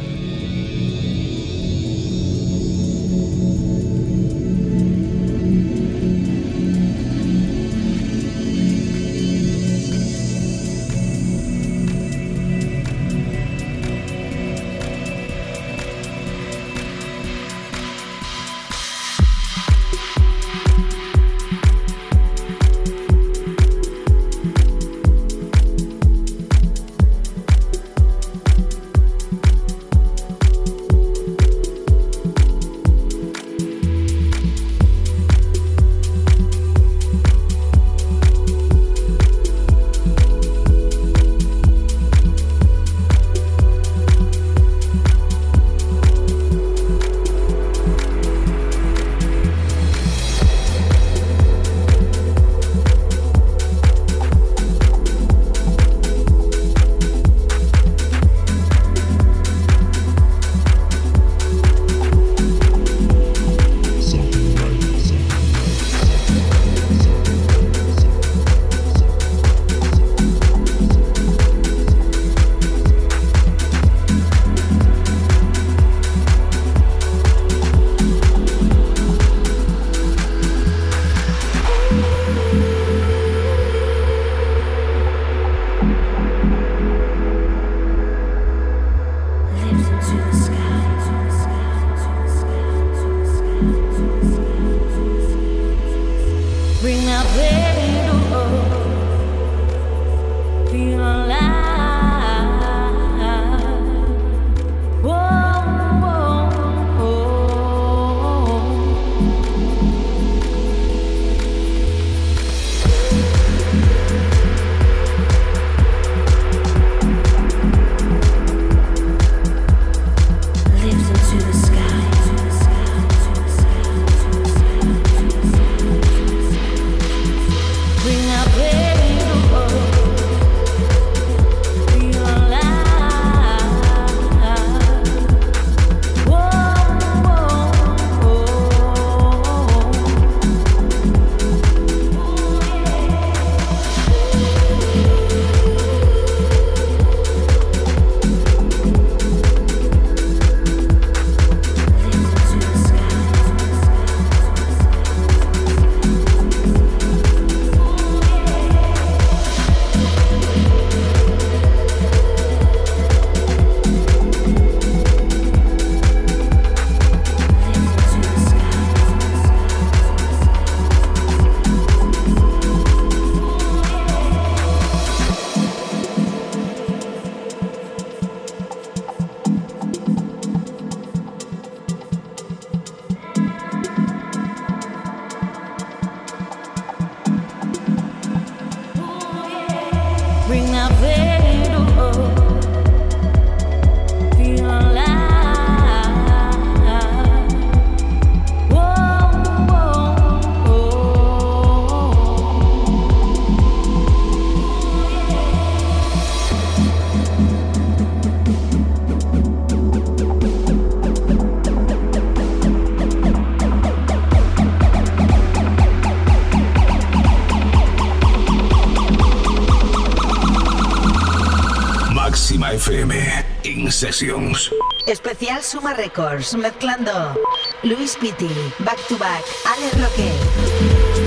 Especial 225.06 225.62
Suma 225.62 225.94
Records, 225.94 226.54
mezclando 226.54 227.40
Luis 227.82 228.16
Pitti, 228.16 228.50
Back 228.80 229.00
to 229.08 229.16
Back, 229.16 229.44
Alex 229.64 229.98
Roque. 229.98 231.19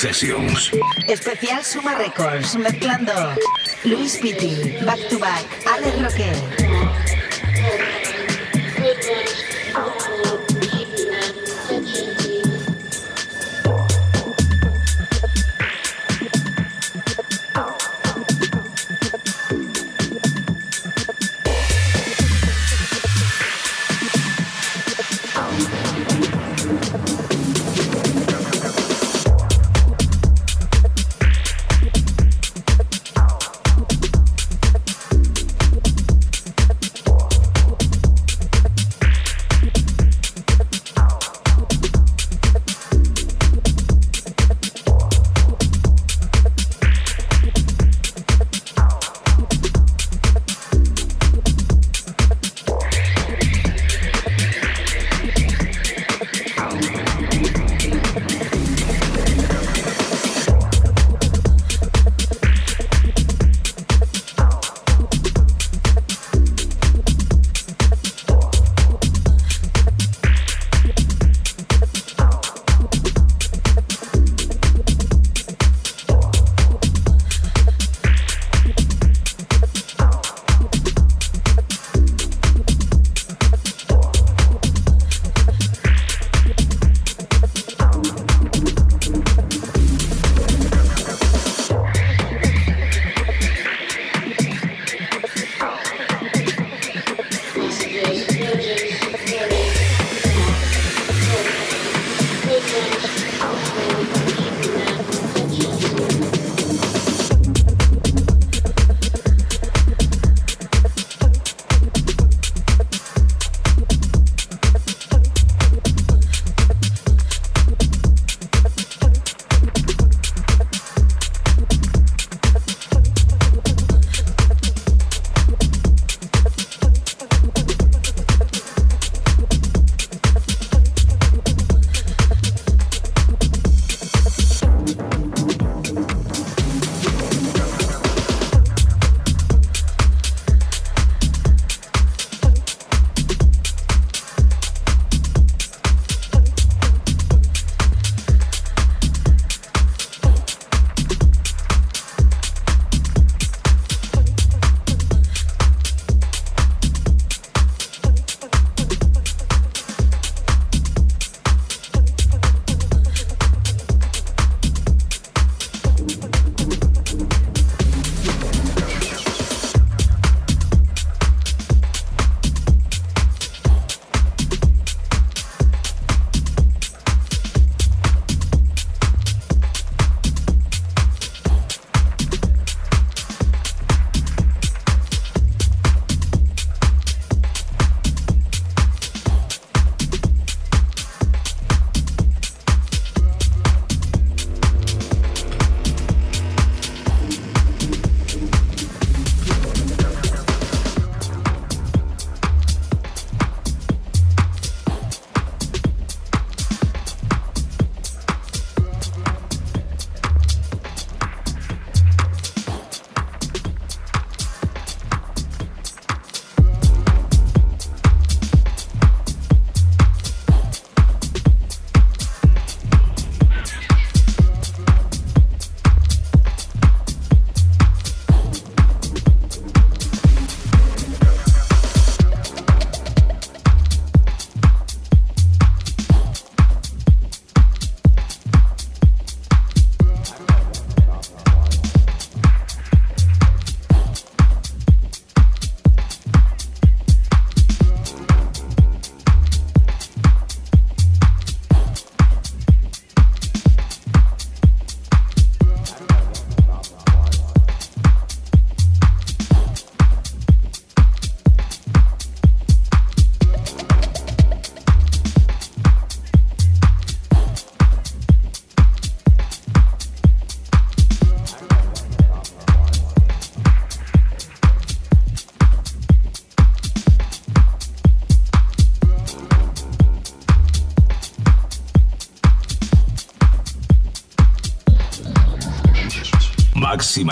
Sessions. 0.00 0.70
Especial 1.08 1.62
Suma 1.62 1.94
Records, 1.94 2.56
mezclando 2.56 3.12
Luis 3.84 4.16
Pitti, 4.16 4.82
Back 4.82 4.98
to 5.10 5.18
Back, 5.18 5.44
Alex 5.66 6.00
Roque. 6.00 6.69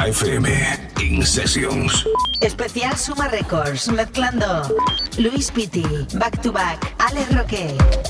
FM 0.09 0.47
In 1.03 1.23
Sessions. 1.23 2.07
Especial 2.41 2.97
Suma 2.97 3.29
Records, 3.29 3.89
mezclando 3.89 4.63
Luis 5.19 5.51
Pitti, 5.51 5.85
Back 6.15 6.41
to 6.41 6.51
Back, 6.51 6.95
Alex 6.99 7.35
Roque. 7.35 8.08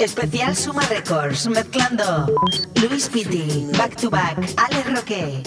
Especial 0.00 0.56
Suma 0.56 0.82
Records, 0.88 1.46
mezclando 1.46 2.26
Luis 2.74 3.08
Pitti, 3.08 3.68
Back 3.78 3.94
to 3.94 4.10
Back, 4.10 4.36
Alex 4.56 4.84
Roque. 4.90 5.42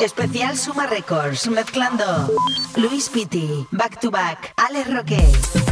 Especial 0.00 0.54
Suma 0.54 0.86
Records, 0.86 1.46
mezclando 1.48 2.04
Luis 2.76 3.08
Pitti, 3.08 3.66
Back 3.70 4.00
to 4.00 4.10
Back, 4.10 4.52
Alex 4.56 4.86
Roque. 4.92 5.67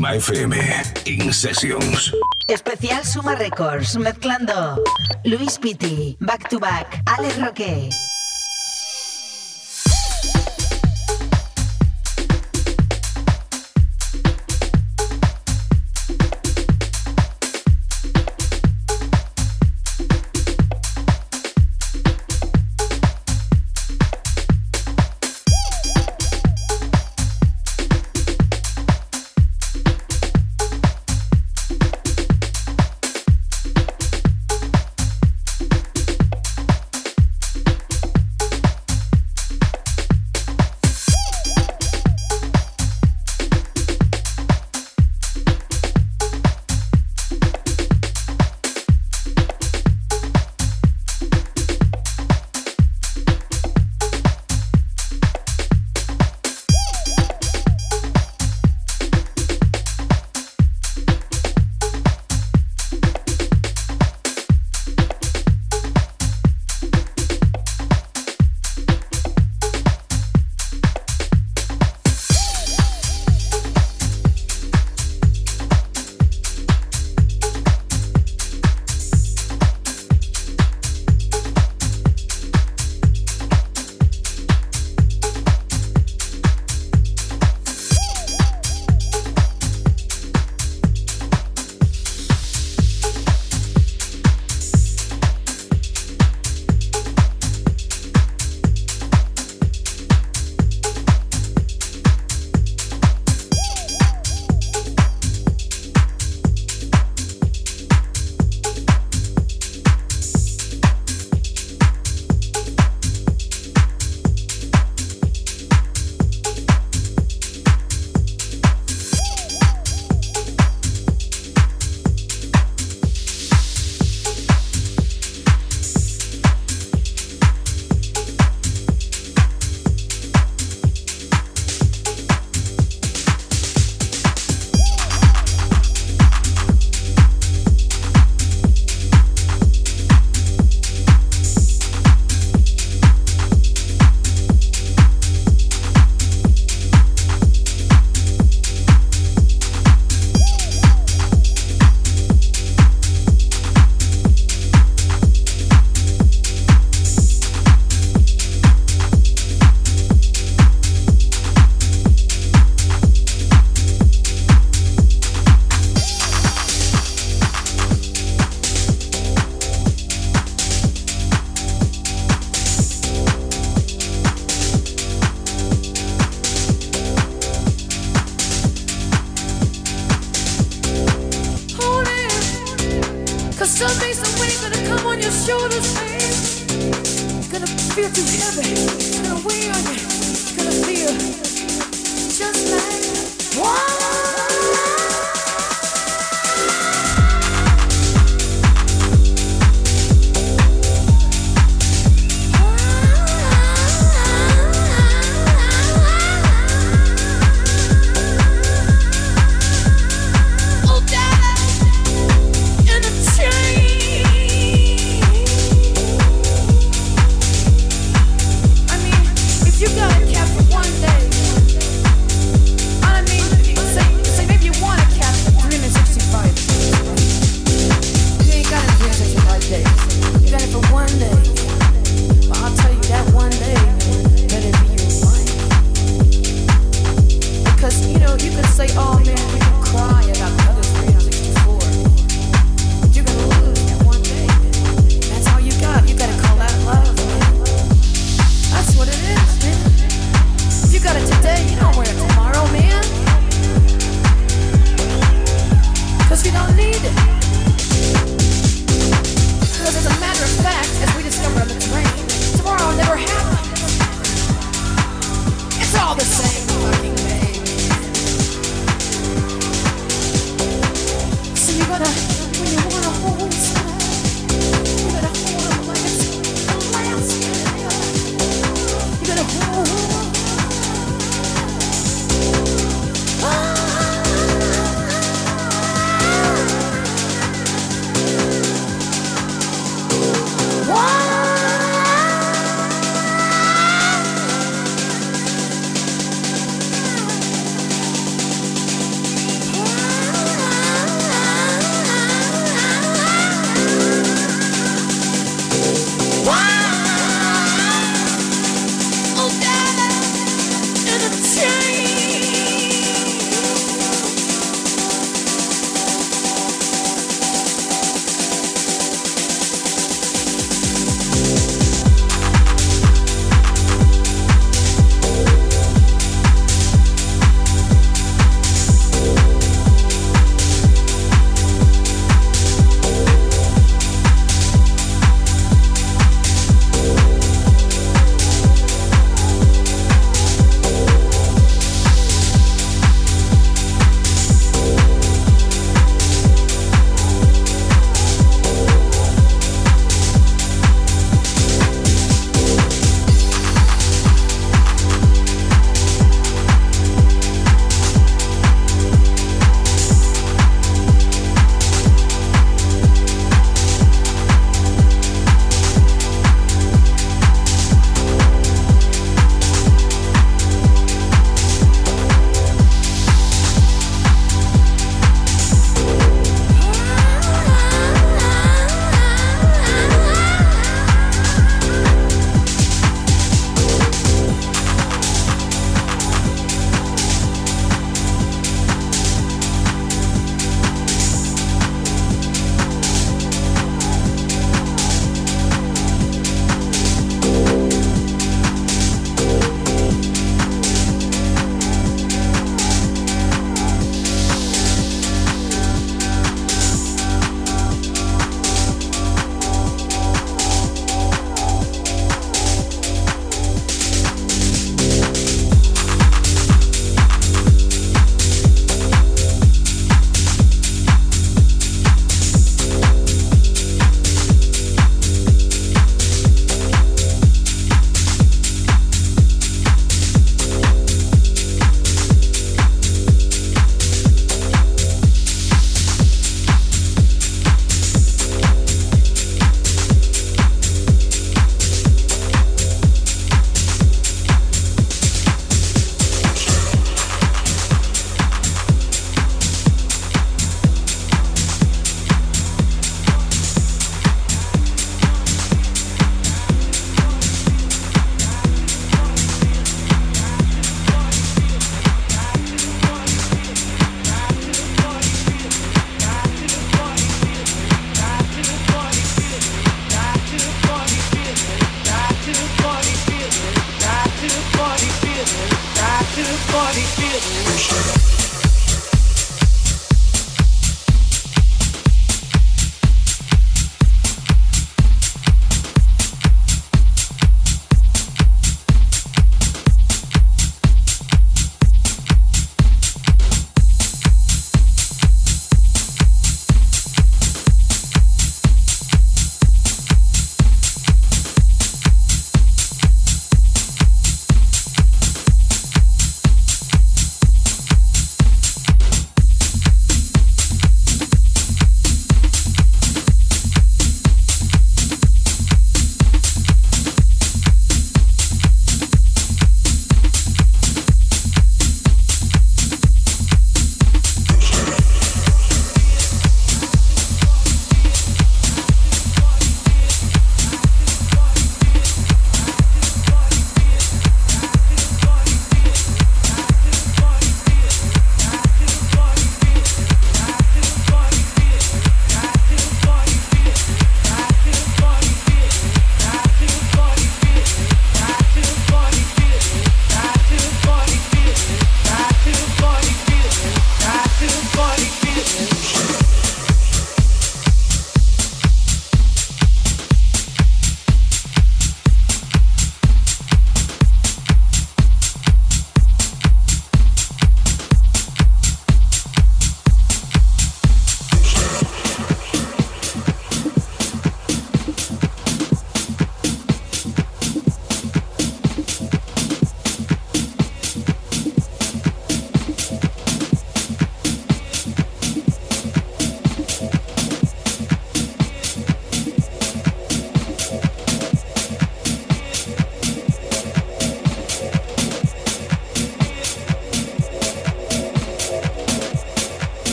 Máxima 0.00 0.16
FM 0.16 0.54
In 1.06 1.32
Sessions. 1.32 2.10
Especial 2.48 3.04
Suma 3.04 3.36
Records, 3.36 3.96
mezclando 3.96 4.82
Luis 5.24 5.56
Pitti, 5.58 6.16
Back 6.20 6.48
to 6.48 6.58
Back, 6.58 7.02
Alex 7.06 7.38
Roque. 7.38 7.90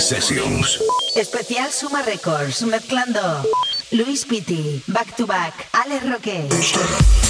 Sessions. 0.00 0.80
Especial 1.14 1.70
Suma 1.70 2.02
Records, 2.02 2.62
mezclando 2.62 3.20
Luis 3.92 4.24
Pitti, 4.24 4.82
Back 4.86 5.14
to 5.16 5.26
Back, 5.26 5.68
Alex 5.72 6.04
Roque. 6.04 7.27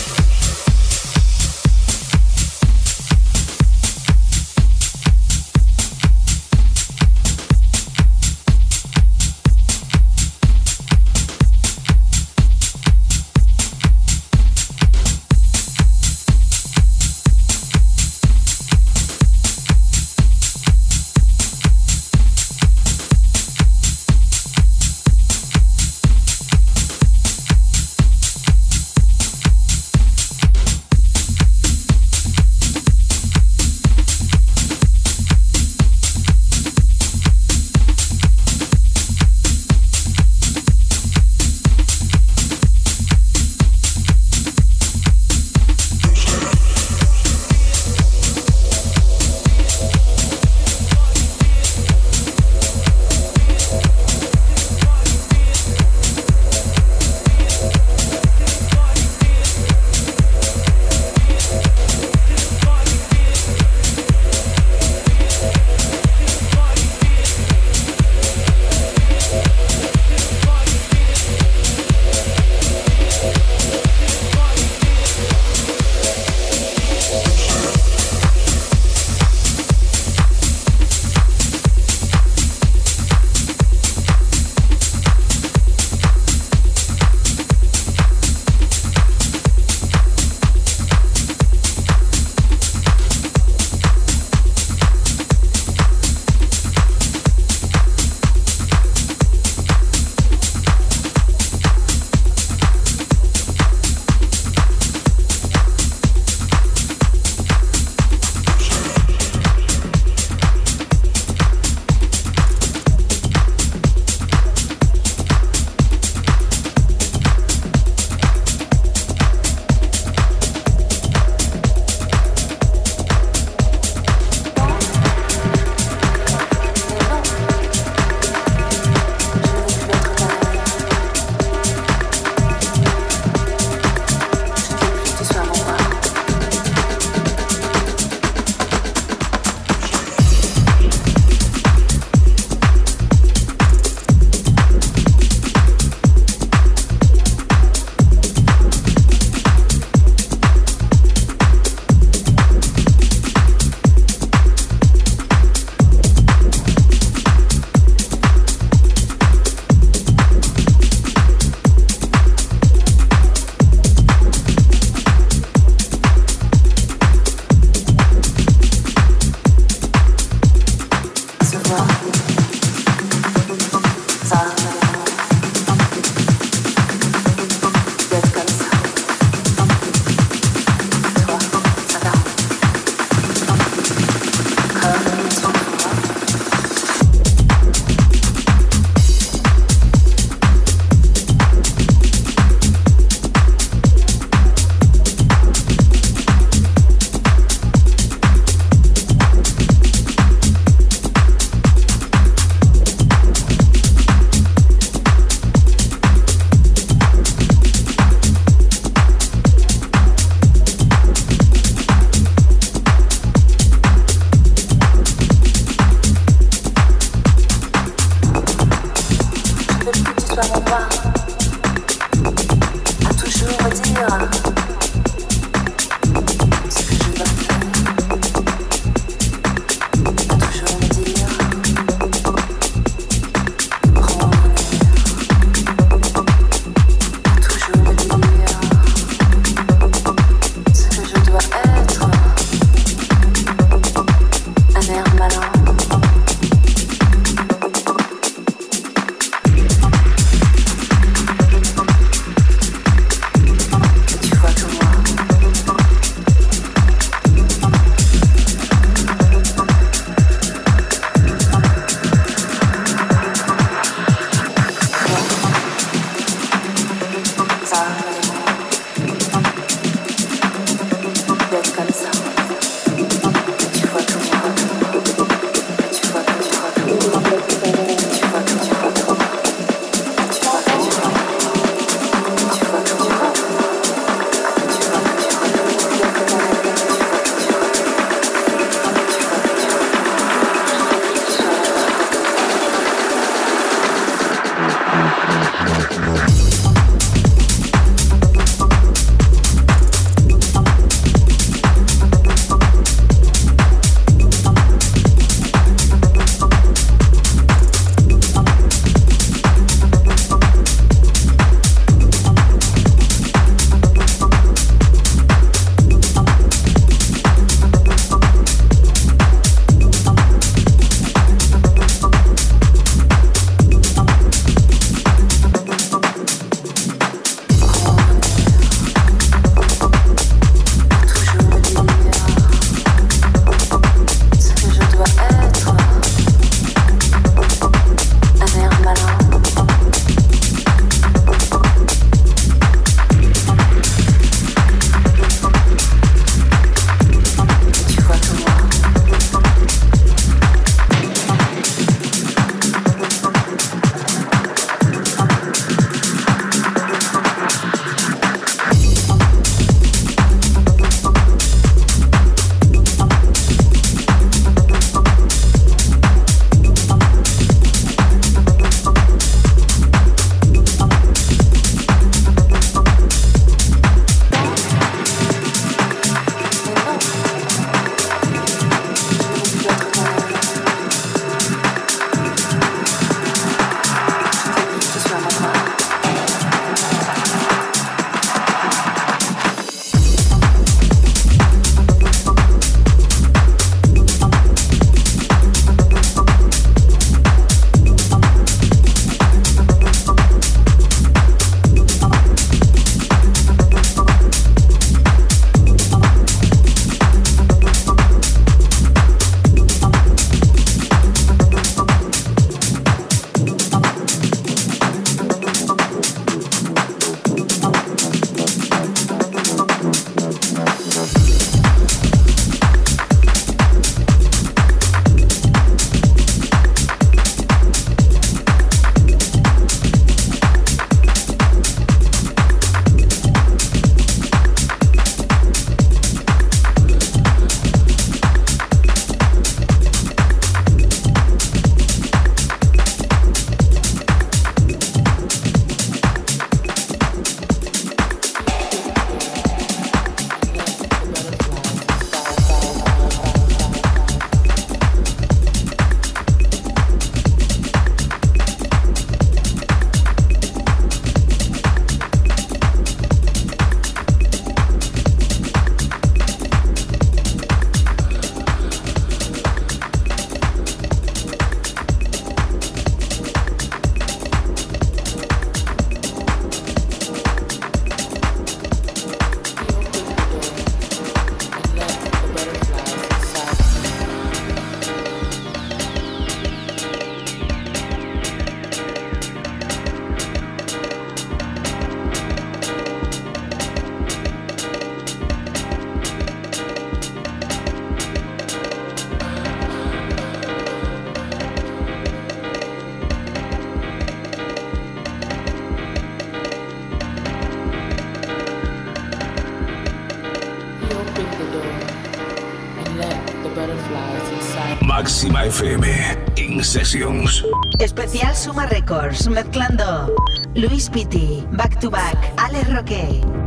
Especial 517.81 518.35
Suma 518.35 518.65
Records, 518.65 519.29
mezclando 519.29 520.15
Luis 520.55 520.89
Pitti, 520.89 521.45
Back 521.53 521.79
to 521.81 521.91
Back, 521.91 522.17
Alex 522.39 522.67
Roque. 522.73 523.38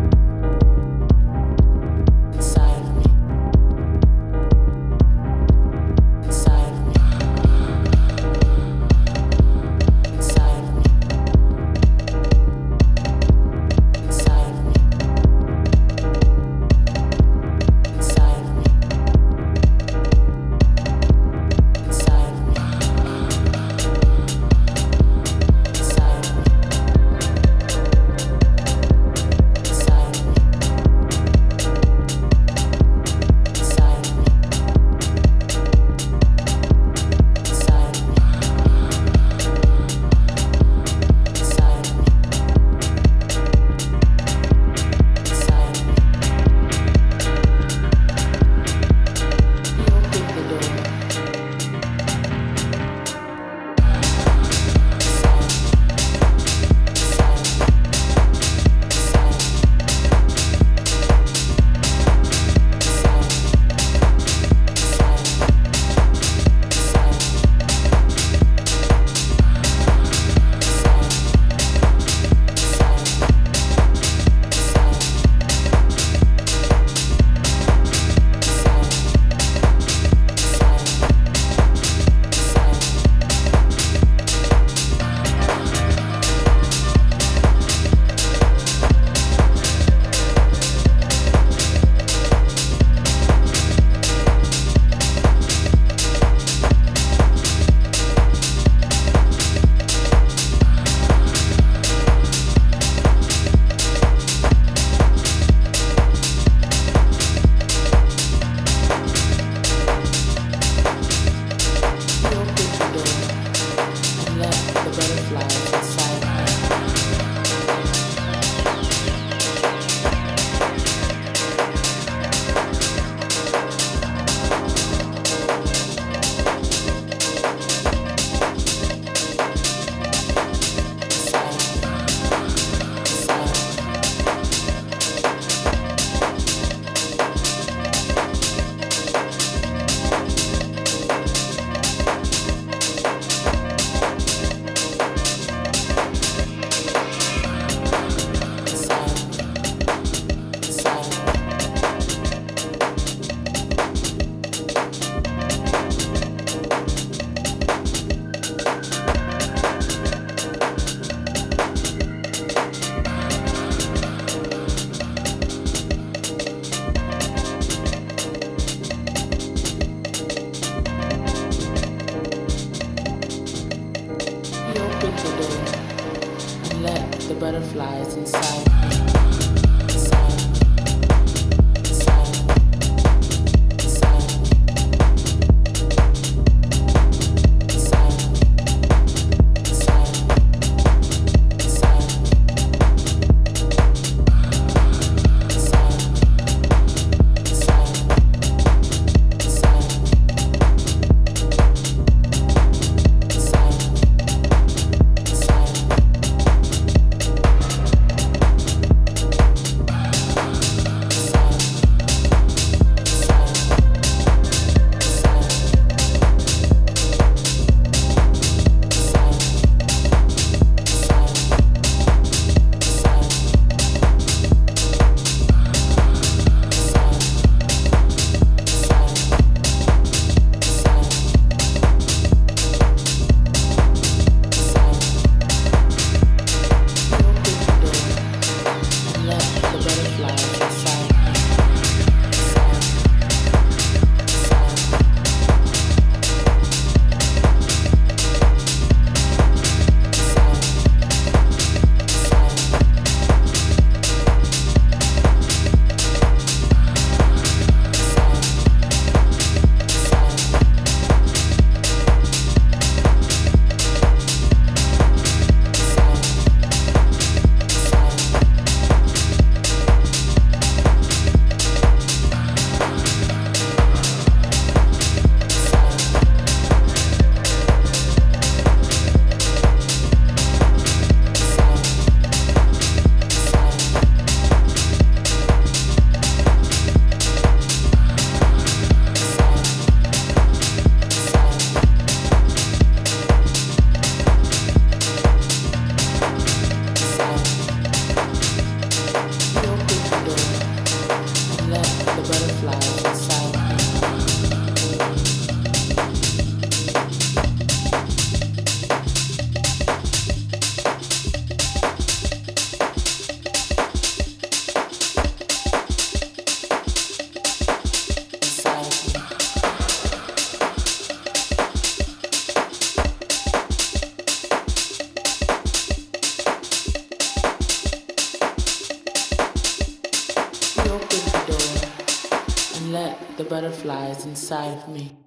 Butterflies 333.82 334.26
inside 334.26 334.78
of 334.78 334.88
me 334.90 335.21